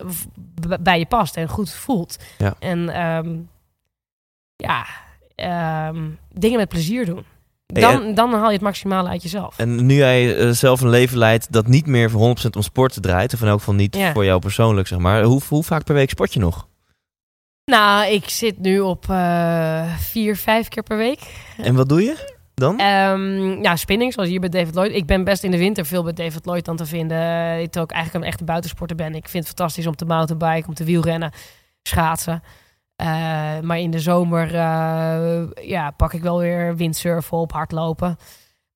[0.79, 2.17] bij je past en goed voelt.
[2.59, 3.49] En um,
[4.55, 4.85] ja,
[5.89, 7.25] um, dingen met plezier doen.
[7.65, 9.57] Dan, dan haal je het maximale uit jezelf.
[9.57, 13.01] En nu jij eh, zelf een leven leidt dat niet meer voor 100% om sport
[13.01, 15.23] draait, of in elk geval niet voor jou persoonlijk, zeg maar.
[15.23, 16.67] Hoe, hoe vaak per week sport je nog?
[17.65, 21.19] Nou, ik zit nu op eh, vier, vijf keer per week.
[21.57, 22.79] En wat doe je dan?
[22.79, 24.91] Ehm, ja, spinning, zoals hier bij David Lloyd.
[24.95, 27.17] Ik ben best in de winter veel bij David Lloyd dan te vinden.
[27.17, 29.15] Eh, Ik ook eigenlijk een echte buitensporter ben.
[29.15, 31.31] Ik vind het fantastisch om te mountainbiken, om te wielrennen,
[31.83, 32.43] schaatsen.
[32.95, 33.07] Eh,
[33.61, 38.17] maar in de zomer eh, ja, pak ik wel weer windsurfen op, hardlopen.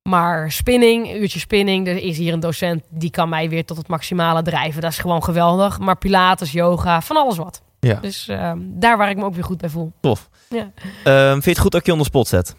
[0.09, 1.87] Maar spinning, uurtje spinning.
[1.87, 4.81] Er is hier een docent die kan mij weer tot het maximale drijven.
[4.81, 5.79] Dat is gewoon geweldig.
[5.79, 7.61] Maar pilates, yoga, van alles wat.
[7.79, 7.95] Ja.
[8.01, 9.91] Dus ehm, daar waar ik me ook weer goed bij voel.
[9.99, 10.29] Tof.
[10.49, 10.71] Ja.
[11.03, 12.55] Ehm, vind je het goed dat ik je onder spot zet?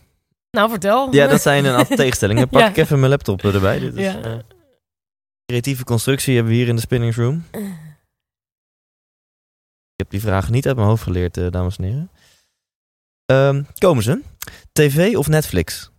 [0.57, 1.13] Nou, vertel.
[1.15, 2.49] Ja, dat zijn een aantal tegenstellingen.
[2.49, 2.69] Pak Ja.
[2.69, 3.79] ik even mijn laptop erbij.
[3.79, 4.21] Dit is, Ja.
[4.23, 4.39] eh,
[5.47, 7.45] creatieve constructie hebben we hier in de spinning room.
[9.91, 12.11] Ik heb die vragen niet uit mijn hoofd geleerd, eh, dames en heren.
[13.25, 14.21] Ehm, komen ze?
[14.73, 15.91] TV of Netflix?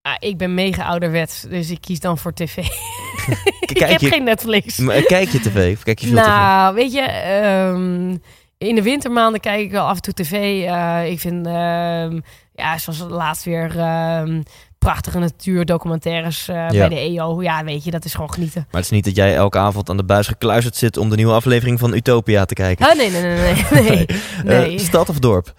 [0.00, 2.56] Ah, ik ben mega ouderwets, dus ik kies dan voor tv.
[3.72, 4.78] ik heb je- geen Netflix.
[4.78, 6.26] Maar, eh, Kijk je tv of kijk je veel tv?
[6.26, 8.16] nou, weet je, ehm,
[8.64, 10.32] in de wintermaanden kijk ik wel af en toe tv.
[10.66, 12.20] Eh, ik vind, ehm,
[12.54, 14.42] ja, zoals laatst weer ehm,
[14.78, 16.68] prachtige natuurdocumentaires eh, Ja.
[16.68, 17.42] bij de EO.
[17.42, 18.60] Ja, weet je, dat is gewoon genieten.
[18.70, 21.16] Maar het is niet dat jij elke avond aan de buis gekluisterd zit om de
[21.16, 22.86] nieuwe aflevering van Utopia te kijken.
[22.86, 23.82] Oh, nee, nee, nee, nee.
[23.82, 24.06] nee.
[24.38, 24.78] Eh, nee.
[24.78, 25.54] stad of dorp?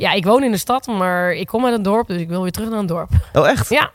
[0.00, 2.42] Ja, ik woon in de stad, maar ik kom uit een dorp, dus ik wil
[2.42, 3.10] weer terug naar een dorp.
[3.32, 3.68] Oh, echt?
[3.68, 3.90] Ja.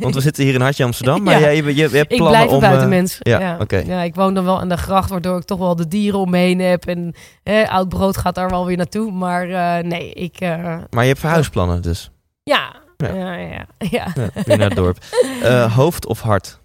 [0.00, 1.40] Want we zitten hier in Hartje Amsterdam, maar Ja.
[1.40, 2.62] jij, je, je, hebt Ik plannen blijf een om...
[2.62, 3.16] eh, buitenmens.
[3.18, 3.76] ja, oké.
[3.76, 6.30] ja, ik woon dan wel aan de gracht, waardoor ik toch wel de dieren om
[6.30, 6.86] me heen heb.
[6.86, 9.12] En eh, oud brood gaat daar wel weer naartoe.
[9.12, 10.40] Maar eh, nee, ik...
[10.40, 12.10] eh, maar je hebt verhuisplannen dus.
[12.42, 12.72] ja.
[12.96, 13.34] Ja.
[13.36, 13.66] Ja.
[13.78, 14.12] Ja,
[14.46, 14.98] weer naar het dorp.
[15.42, 16.58] Eh, hoofd of hart?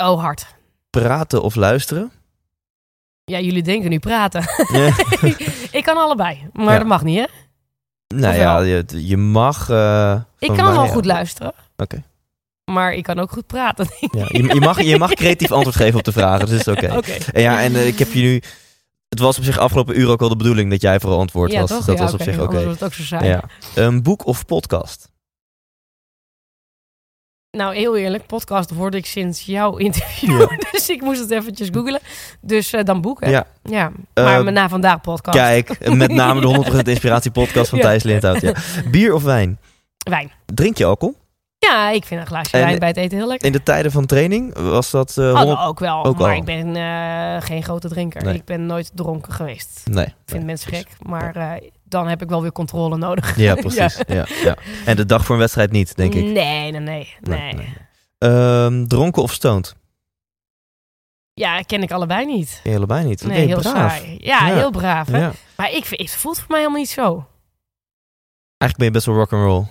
[0.00, 0.46] Oh, hard.
[0.90, 2.10] Praten of luisteren?
[3.24, 4.42] Ja, jullie denken nu praten.
[4.72, 4.90] Ja.
[5.70, 7.24] ik kan allebei, maar dat mag niet, hè?
[8.14, 9.70] Nou Of ja, je, je mag...
[9.70, 10.90] eh, Ik kan mij, wel ja.
[10.92, 11.52] goed luisteren.
[11.76, 12.02] Oké.
[12.64, 13.86] Maar ik kan ook goed praten.
[14.10, 16.82] Ja, je, je, mag, je mag creatief antwoord geven op de vragen, dus dat is
[16.84, 16.96] oké.
[16.96, 17.12] Oké.
[17.32, 18.42] En ja, en eh, ik heb je nu...
[19.08, 21.60] Het was op zich afgelopen uur ook al de bedoeling dat jij vooral antwoord Ja,
[21.60, 21.68] was.
[21.70, 21.84] toch?
[21.84, 22.52] Dat was op zich oké.
[22.64, 23.28] wordt het ook zo saai.
[23.28, 23.42] Ja.
[23.74, 25.10] Een boek of podcast?
[27.56, 30.48] Nou, heel eerlijk, podcast hoorde ik sinds jouw interview.
[30.72, 32.00] Dus ik moest het eventjes googlen.
[32.40, 33.30] Dus eh, dan boeken.
[33.30, 33.46] Ja.
[33.62, 33.92] ja.
[34.14, 35.38] Maar Eh, mijn na vandaag podcast.
[35.38, 36.46] Kijk, met name de
[36.84, 37.84] 100% Inspiratie podcast van Ja.
[37.84, 38.40] Thijs Lindhout.
[38.40, 38.52] Ja.
[38.90, 39.58] Bier of wijn?
[40.10, 40.30] Wijn.
[40.54, 41.14] Drink je alcohol?
[41.58, 43.46] Ja, ik vind een glaasje En- wijn bij het eten heel lekker.
[43.46, 45.56] In de tijden van training was dat eh Oh, 100...
[45.58, 46.04] nou, ook wel.
[46.04, 46.36] ook maar al.
[46.36, 48.24] ik ben eh, geen grote drinker.
[48.24, 48.34] Nee.
[48.34, 49.80] Ik ben nooit dronken geweest.
[49.84, 50.04] Nee.
[50.04, 50.44] Ik vind nee.
[50.46, 50.86] mensen gek.
[51.02, 51.52] Maar eh,
[51.88, 53.36] dan heb ik wel weer controle nodig.
[53.36, 54.00] Ja, precies.
[54.06, 54.26] Ja.
[54.42, 56.24] Ja, En de dag voor een wedstrijd niet, denk ik.
[56.24, 56.80] Nee, nee, nee.
[56.80, 57.38] nee.
[57.40, 57.74] Nee, nee.
[58.18, 59.74] Ehm, dronken of stoned?
[61.34, 62.60] Ja, ken ik allebei niet.
[62.64, 63.26] Nee, allebei niet.
[63.26, 63.96] Nee, heel braaf.
[63.96, 64.16] saai.
[64.20, 65.06] Ja, heel braaf.
[65.08, 65.30] Hè?
[65.56, 67.26] Maar ik, het voelt voor mij helemaal niet zo.
[68.58, 69.66] Eigenlijk ben je best wel rock'n'roll.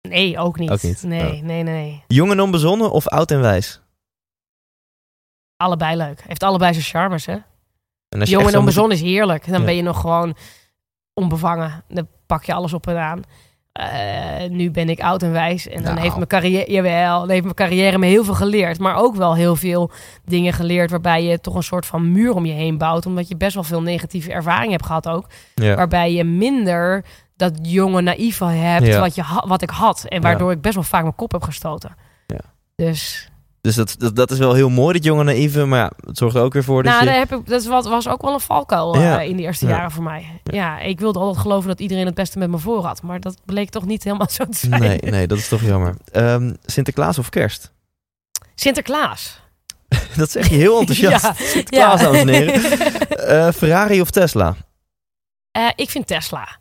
[0.00, 0.70] Nee, ook niet.
[0.70, 1.02] Ook niet?
[1.02, 1.42] Nee, Oh.
[1.42, 2.04] nee, nee.
[2.06, 3.80] Jong en onbezonnen of oud en wijs?
[5.56, 6.22] Allebei leuk.
[6.26, 7.36] Heeft allebei zijn charmes, hè?
[8.08, 9.46] En Jong en onbezonnen is heerlijk.
[9.48, 9.64] Dan Ja.
[9.64, 10.36] ben je nog gewoon
[11.14, 11.82] onbevangen.
[11.88, 13.20] Dan pak je alles op en aan.
[13.72, 15.68] Eh, nu ben ik oud en wijs.
[15.68, 16.00] En dan Nou.
[16.00, 18.78] heeft mijn carrière, jawel, dan heeft mijn carrière me heel veel geleerd.
[18.78, 19.90] Maar ook wel heel veel
[20.24, 23.06] dingen geleerd waarbij je toch een soort van muur om je heen bouwt.
[23.06, 25.26] Omdat je best wel veel negatieve ervaring hebt gehad ook.
[25.54, 25.74] Ja.
[25.74, 27.04] Waarbij je minder
[27.36, 29.00] dat jonge naïeve hebt Ja.
[29.00, 30.04] wat, je wat ik had.
[30.08, 31.94] En waardoor ik best wel vaak mijn kop heb gestoten.
[32.26, 32.40] Ja.
[32.76, 33.28] Dus
[33.64, 35.64] Dus dat, dat, dat is wel heel mooi, dit jonge naïeve.
[35.64, 37.10] Maar ja, het zorgt er ook weer voor dat nou, je...
[37.10, 39.72] daar heb ik, dat wat, was ook wel een valkuil eh, in de eerste Ja.
[39.72, 40.40] jaren voor mij.
[40.42, 40.80] Ja.
[40.80, 43.02] ik wilde altijd geloven dat iedereen het beste met me voor had.
[43.02, 44.80] Maar dat bleek toch niet helemaal zo te zijn.
[44.80, 45.94] Nee, nee, dat is toch jammer.
[46.12, 47.72] Ehm, Sinterklaas of kerst?
[48.54, 49.40] Sinterklaas.
[50.16, 51.24] Dat zeg je heel enthousiast.
[51.24, 52.62] Ja, Sinterklaas, dames en heren.
[53.08, 54.56] Eh, Ferrari of Tesla?
[55.50, 56.58] Eh, ik vind Tesla.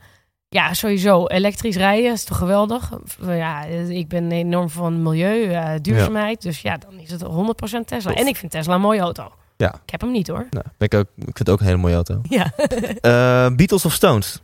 [0.53, 1.27] Ja, sowieso.
[1.27, 2.91] Elektrisch rijden is toch geweldig?
[3.21, 6.41] Ja, ik ben enorm van milieu, eh, duurzaamheid.
[6.41, 8.11] Dus ja, dan is het 100% Tesla.
[8.11, 8.19] Tof.
[8.19, 9.31] En ik vind Tesla een mooie auto.
[9.57, 9.73] Ja.
[9.85, 10.47] Ik heb hem niet hoor.
[10.49, 12.21] Nou, ik, ook, ik vind het ook een hele mooie auto.
[12.29, 12.51] Ja.
[13.01, 14.41] Eh, Beatles of Stones?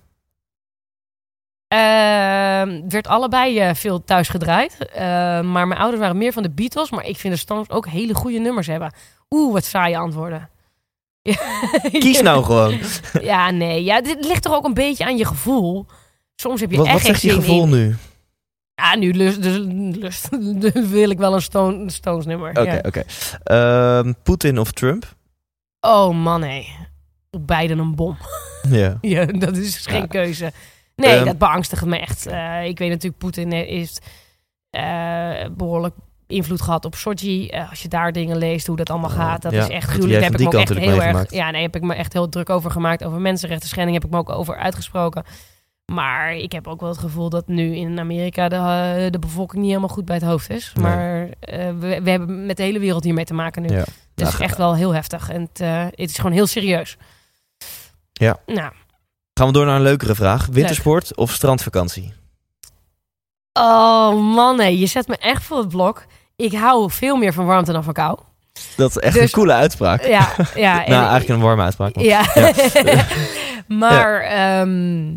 [1.74, 1.80] Uh,
[2.90, 4.78] werd allebei uh, veel thuis gedraaid.
[4.80, 5.00] Uh,
[5.42, 6.90] maar mijn ouders waren meer van de Beatles.
[6.90, 8.94] Maar ik vind de Stones ook hele goede nummers hebben.
[9.30, 10.50] Oeh, wat saaie antwoorden.
[11.92, 12.80] Kies nou gewoon.
[13.22, 13.84] ja, nee.
[13.84, 15.86] Ja, dit ligt toch ook een beetje aan je gevoel.
[16.40, 17.70] Soms heb je wat, echt wat zegt je gevoel in.
[17.70, 17.96] nu?
[18.76, 19.58] Ja, nu lust, dus,
[19.96, 20.30] lust,
[20.90, 22.50] wil ik wel een Stone, Stones nummer.
[22.50, 22.82] Oké, ja.
[22.86, 23.04] oké.
[23.44, 25.16] Ehm, Poetin of Trump?
[25.80, 26.76] Oh man, nee.
[27.32, 28.18] Op beide een bom.
[28.70, 28.98] Ja.
[29.16, 30.52] ja, dat is dus geen keuze.
[30.96, 32.26] Nee, Ehm, dat beangstigt me echt.
[32.26, 34.06] Eh, ik weet natuurlijk, Poetin heeft
[34.70, 35.96] eh, behoorlijk
[36.28, 37.48] invloed gehad op Sochi.
[37.48, 40.22] Eh, als je daar dingen leest, hoe dat allemaal gaat, dat ja, is echt gruwelijk.
[40.22, 41.32] Daar heb ik me ook echt heel erg.
[41.32, 43.04] Ja, nee, heb ik me echt heel druk over gemaakt.
[43.04, 45.24] Over mensenrechten schending heb ik me ook over uitgesproken.
[45.90, 49.60] Maar ik heb ook wel het gevoel dat nu in Amerika de, eh, de bevolking
[49.62, 50.72] niet helemaal goed bij het hoofd is.
[50.76, 50.84] Nee.
[50.86, 53.68] Maar eh, we, we hebben met de hele wereld hiermee te maken nu.
[53.70, 53.76] Ja.
[53.78, 55.30] Het Nou, is ga- echt wel heel heftig.
[55.30, 56.98] En het, eh, het is gewoon heel serieus.
[58.12, 58.38] Ja.
[58.46, 58.72] Nou,
[59.34, 60.46] Gaan we door naar een leukere vraag.
[60.52, 62.14] Wintersport of strandvakantie?
[63.54, 66.06] Oh man, nee, je zet me echt voor het blok.
[66.36, 68.20] Ik hou veel meer van warmte dan van kou.
[68.76, 70.06] Dat is echt Dus- een coole uitspraak.
[70.06, 70.86] Ja, ja.
[70.86, 71.96] en- nou, eigenlijk een warme uitspraak.
[71.96, 72.24] maar- Ja.
[73.68, 75.14] maar ehm,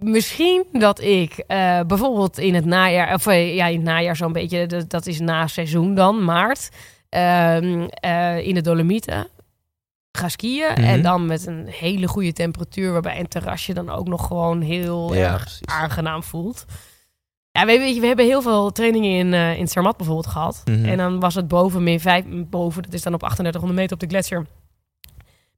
[0.00, 4.32] misschien dat ik eh, bijvoorbeeld in het najaar, of eh, ja, in het najaar zo'n
[4.32, 6.68] beetje, dat, dat is na seizoen dan, maart,
[7.08, 9.28] ehm, eh, in de Dolomieten
[10.12, 10.72] ga skiën.
[10.72, 10.84] Mhm.
[10.84, 15.14] En dan met een hele goede temperatuur, waarbij een terrasje dan ook nog gewoon heel
[15.14, 15.66] Ja, erg precies.
[15.66, 16.64] aangenaam voelt.
[17.50, 20.62] Ja, weet je, we hebben heel veel trainingen in, in Zermatt bijvoorbeeld gehad.
[20.64, 20.84] Mhm.
[20.84, 24.00] En dan was het boven min 5, boven, dat is dan op 3800 meter op
[24.00, 24.46] de gletsjer,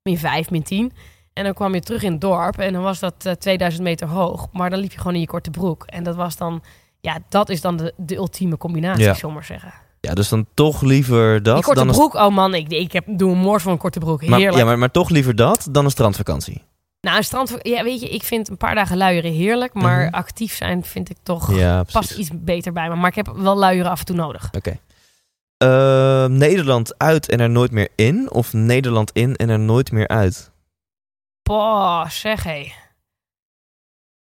[0.02, 0.92] min 5, min 10.
[1.38, 4.08] En dan kwam je terug in het dorp en dan was dat eh, 2000 meter
[4.08, 4.46] hoog.
[4.52, 5.84] Maar dan liep je gewoon in je korte broek.
[5.86, 6.62] En dat was dan,
[7.00, 9.12] ja, dat is dan de, de ultieme combinatie, Ja.
[9.14, 9.72] zullen we maar zeggen.
[10.00, 11.94] Ja, dus dan toch liever dat die korte dan een...
[11.94, 14.26] broek, oh man, ik, ik heb, doe een moors van een korte broek.
[14.26, 14.58] Maar, Heerlijk.
[14.58, 16.62] ja, maar, maar toch liever dat dan een strandvakantie.
[17.00, 19.74] Nou, een strand, ja, weet je, ik vind een paar dagen luieren heerlijk.
[19.74, 20.14] Maar Mhm.
[20.14, 22.94] actief zijn vind ik toch, Ja, past iets beter bij me.
[22.94, 24.48] Maar ik heb wel luieren af en toe nodig.
[24.56, 24.78] Oké.
[25.56, 28.30] Eh, Nederland uit en er nooit meer in?
[28.30, 30.50] Of Nederland in en er nooit meer uit?
[31.48, 32.72] Boah, zeg hé.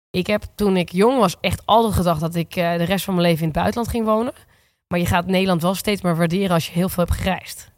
[0.10, 3.14] Ik heb toen ik jong was echt altijd gedacht dat ik eh, de rest van
[3.14, 4.34] mijn leven in het buitenland ging wonen.
[4.88, 7.72] Maar je gaat Nederland wel steeds meer waarderen als je heel veel hebt gereisd.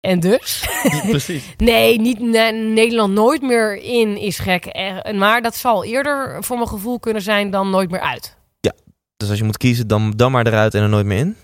[0.00, 0.68] En dus?
[1.10, 1.44] precies.
[1.56, 4.66] Nee, niet ne- Nederland nooit meer in is gek.
[4.72, 8.38] Er- Maar dat zal eerder voor mijn gevoel kunnen zijn dan nooit meer uit.
[9.16, 11.36] Dus als je moet kiezen, dan, dan maar eruit en er nooit meer in?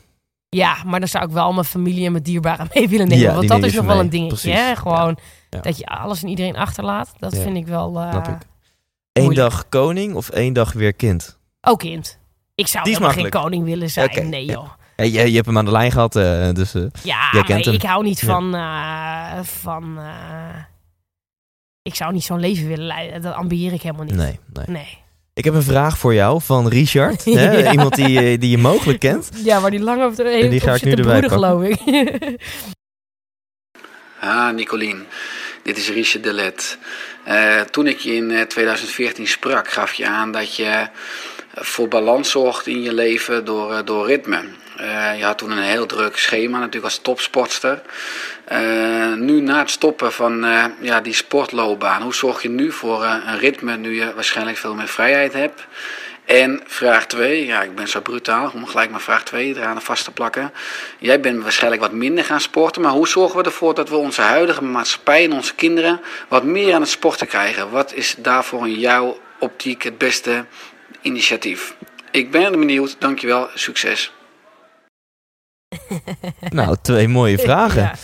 [0.49, 3.25] Ja, maar dan zou ik wel mijn familie en mijn dierbaren mee willen nemen.
[3.25, 4.37] Ja, want dat is nog wel een dingetje.
[4.51, 4.61] Precies.
[4.61, 4.77] Hè?
[4.77, 5.25] Gewoon Ja.
[5.49, 7.13] Dat je alles en iedereen achterlaat.
[7.19, 7.41] Dat Ja.
[7.43, 8.03] vind ik wel...
[8.17, 8.39] ik.
[9.13, 11.39] Eén dag koning of één dag weer kind?
[11.61, 12.19] Ook kind.
[12.55, 14.29] Ik zou helemaal geen koning willen zijn.
[14.29, 14.69] Nee joh.
[14.97, 16.75] Je, je hebt hem aan de lijn gehad, eh, dus...
[16.75, 17.75] eh, Ja, Jij kent maar hem.
[17.75, 18.51] ik hou niet van...
[19.45, 19.99] van
[21.83, 23.23] ik zou niet zo'n leven willen leiden.
[23.23, 24.15] Dat ambieer ik helemaal niet.
[24.15, 24.65] nee, nee.
[24.67, 24.99] Nee.
[25.35, 27.25] Ik heb een vraag voor jou van Richard.
[27.25, 27.31] hè?
[27.63, 27.71] Ja.
[27.73, 29.31] Iemand die, die je mogelijk kent.
[29.45, 31.39] Ja, maar die lang op de En die ga ik nu zit te erbij broeden,
[31.39, 31.81] geloof ik.
[34.27, 35.07] Ah, Nicolien.
[35.63, 36.79] Dit is Richard Delet.
[37.25, 40.89] Eh toen ik je in eh, 2014 sprak, gaf je aan dat je
[41.55, 44.41] voor balans zorgt in je leven door, eh, door ritme.
[44.77, 47.83] Eh, je had toen een heel druk schema, natuurlijk als topsportster.
[48.45, 53.05] Eh, nu na het stoppen van eh, ja, die sportloopbaan, hoe zorg je nu voor
[53.05, 55.67] eh, een ritme nu je waarschijnlijk veel meer vrijheid hebt?
[56.27, 60.05] En vraag 2, ja, ik ben zo brutaal om gelijk maar vraag 2 eraan vast
[60.05, 60.53] te plakken.
[60.99, 64.21] Jij bent waarschijnlijk wat minder gaan sporten, maar hoe zorgen we ervoor dat we onze
[64.21, 67.71] huidige maatschappij en onze kinderen wat meer aan het sporten krijgen?
[67.71, 70.45] Wat is daarvoor in jouw optiek het beste
[71.01, 71.77] initiatief?
[72.11, 74.13] Ik ben benieuwd, dankjewel, succes.
[76.51, 77.83] Nou, twee mooie vragen.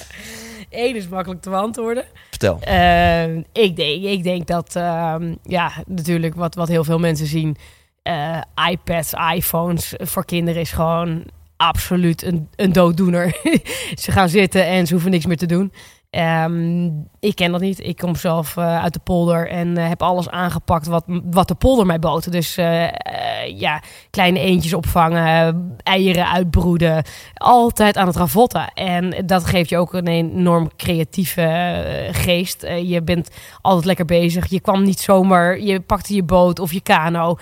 [0.71, 0.79] Ja.
[0.79, 2.05] Eén is makkelijk te beantwoorden.
[2.31, 2.61] Vertel.
[2.61, 7.57] Eh, ik, denk, ik denk dat, ehm, ja, natuurlijk wat, wat heel veel mensen zien.
[8.03, 8.41] Eh,
[8.71, 11.25] iPads, iPhones voor kinderen is gewoon
[11.57, 13.37] absoluut een, een dooddoener.
[14.03, 15.73] ze gaan zitten en ze hoeven niks meer te doen.
[16.11, 16.91] Ehm,
[17.21, 17.87] ik ken dat niet.
[17.87, 21.55] Ik kom zelf eh, uit de polder en eh, heb alles aangepakt wat, wat de
[21.55, 22.33] polder mij bood.
[22.33, 22.55] Dus
[23.55, 27.05] ja, kleine eendjes opvangen, eieren uitbroeden.
[27.35, 28.73] Altijd aan het ravotten.
[28.75, 32.67] En dat geeft je ook een enorm creatieve geest.
[32.83, 33.31] Je bent
[33.61, 34.47] altijd lekker bezig.
[34.47, 37.37] Je kwam niet zomaar, je pakte je boot of je kano.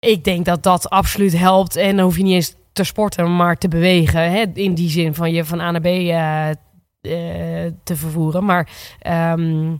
[0.00, 1.76] Ik denk dat dat absoluut helpt.
[1.76, 4.30] En dan hoef je niet eens te sporten, maar te bewegen.
[4.30, 4.44] Hè?
[4.54, 8.44] In die zin van je van A naar B eh, eh, te vervoeren.
[8.44, 8.68] Maar
[9.00, 9.72] ehm,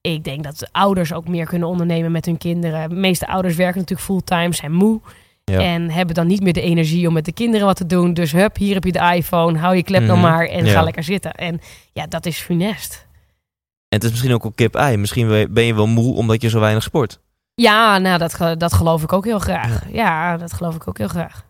[0.00, 2.88] ik denk dat ouders ook meer kunnen ondernemen met hun kinderen.
[2.88, 5.00] De meeste ouders werken natuurlijk fulltime, zijn moe.
[5.44, 5.60] Ja.
[5.60, 8.14] En hebben dan niet meer de energie om met de kinderen wat te doen.
[8.14, 9.58] Dus hup, hier heb je de iPhone.
[9.58, 10.26] Hou je klep dan Mhm.
[10.30, 10.72] maar en Ja.
[10.72, 11.32] ga lekker zitten.
[11.32, 11.60] En
[11.92, 13.06] ja, dat is funest.
[13.88, 14.96] En het is misschien ook wel kip-ei.
[14.96, 17.20] Misschien ben je wel moe omdat je zo weinig sport.
[17.62, 19.82] Ja, nou, dat, dat geloof ik ook heel graag.
[19.92, 21.44] Ja, dat geloof ik ook heel graag.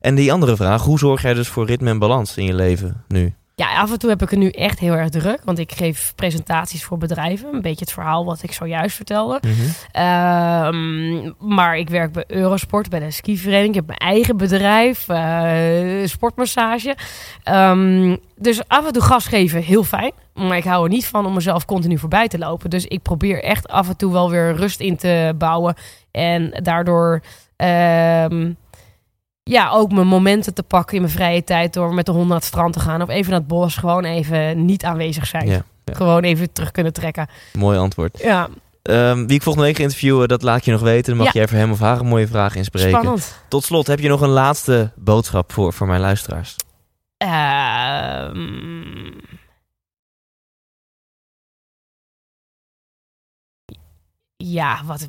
[0.00, 3.04] En die andere vraag, hoe zorg jij dus voor ritme en balans in je leven
[3.08, 3.34] nu?
[3.62, 5.40] Ja, af en toe heb ik het nu echt heel erg druk.
[5.44, 7.54] Want ik geef presentaties voor bedrijven.
[7.54, 9.40] Een beetje het verhaal wat ik zojuist vertelde.
[9.42, 9.52] Mhm.
[9.92, 13.68] Ehm, maar ik werk bij Eurosport, bij de skivereniging.
[13.68, 16.96] Ik heb mijn eigen bedrijf, eh, sportmassage.
[17.42, 20.12] Ehm, dus af en toe gas geven, heel fijn.
[20.34, 22.70] Maar ik hou er niet van om mezelf continu voorbij te lopen.
[22.70, 25.74] Dus ik probeer echt af en toe wel weer rust in te bouwen.
[26.10, 27.22] En daardoor...
[27.56, 28.52] ehm,
[29.42, 32.36] ja, ook mijn momenten te pakken in mijn vrije tijd door met de hond naar
[32.36, 35.46] het strand te gaan of even naar het bos, gewoon even niet aanwezig zijn.
[35.46, 35.94] Ja, ja.
[35.94, 37.28] Gewoon even terug kunnen trekken.
[37.52, 38.18] Mooi antwoord.
[38.18, 38.48] Ja,
[38.82, 41.04] Ehm, wie ik volgende week ga interviewen, dat laat je nog weten.
[41.16, 41.32] Dan mag Ja.
[41.40, 42.90] jij voor hem of haar een mooie vraag inspreken.
[42.90, 43.44] spannend.
[43.48, 46.56] Tot slot, heb je nog een laatste boodschap voor, voor mijn luisteraars?
[47.16, 49.10] Ehm,
[54.36, 55.06] ja, wat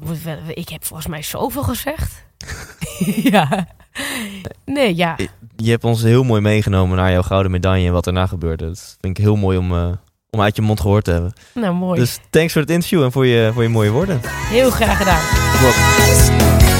[0.48, 2.26] ik heb volgens mij zoveel gezegd.
[3.32, 3.68] ja.
[4.66, 5.16] Nee, ja.
[5.56, 8.66] Je hebt ons heel mooi meegenomen naar jouw gouden medaille en wat erna gebeurde.
[8.68, 9.92] Dat vind ik heel mooi om, eh,
[10.30, 11.34] om uit je mond gehoord te hebben.
[11.54, 12.00] Nou, mooi.
[12.00, 14.22] Dus thanks voor het interview en voor je, voor je mooie woorden.
[14.50, 15.22] Heel graag gedaan.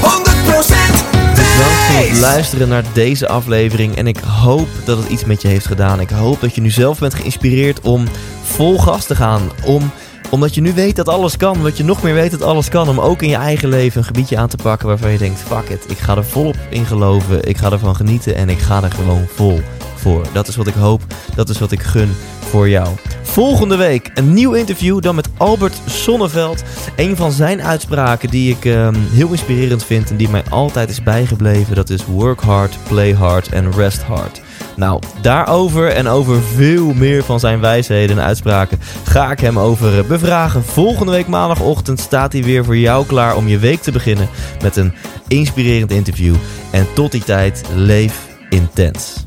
[0.00, 3.96] 100% Bedankt voor het luisteren naar deze aflevering.
[3.96, 6.00] En ik hoop dat het iets met je heeft gedaan.
[6.00, 8.04] Ik hoop dat je nu zelf bent geïnspireerd om
[8.42, 9.50] vol gas te gaan.
[9.64, 9.90] Om,
[10.30, 11.62] omdat je nu weet dat alles kan.
[11.62, 12.88] Wat je nog meer weet dat alles kan.
[12.88, 15.40] Om ook in je eigen leven een gebiedje aan te pakken waarvan je denkt...
[15.40, 17.48] Fuck it, ik ga er volop in geloven.
[17.48, 19.60] Ik ga ervan genieten en ik ga er gewoon vol
[19.94, 20.26] voor.
[20.32, 21.02] Dat is wat ik hoop.
[21.34, 22.10] Dat is wat ik gun
[22.40, 22.88] voor jou.
[23.22, 25.00] Volgende week een nieuw interview.
[25.00, 26.62] Dan met Albert Sonneveld.
[26.96, 31.02] Een van zijn uitspraken die ik ehm, heel inspirerend vind en die mij altijd is
[31.02, 34.43] bijgebleven, dat is work hard, play hard en rest hard.
[34.76, 39.98] Nou, daarover en over veel meer van zijn wijsheden en uitspraken ga ik hem over
[39.98, 40.64] eh, bevragen.
[40.64, 44.28] Volgende week maandagochtend staat hij weer voor jou klaar om je week te beginnen
[44.62, 44.94] met een
[45.28, 46.34] inspirerend interview.
[46.70, 49.26] En tot die tijd, leef intens.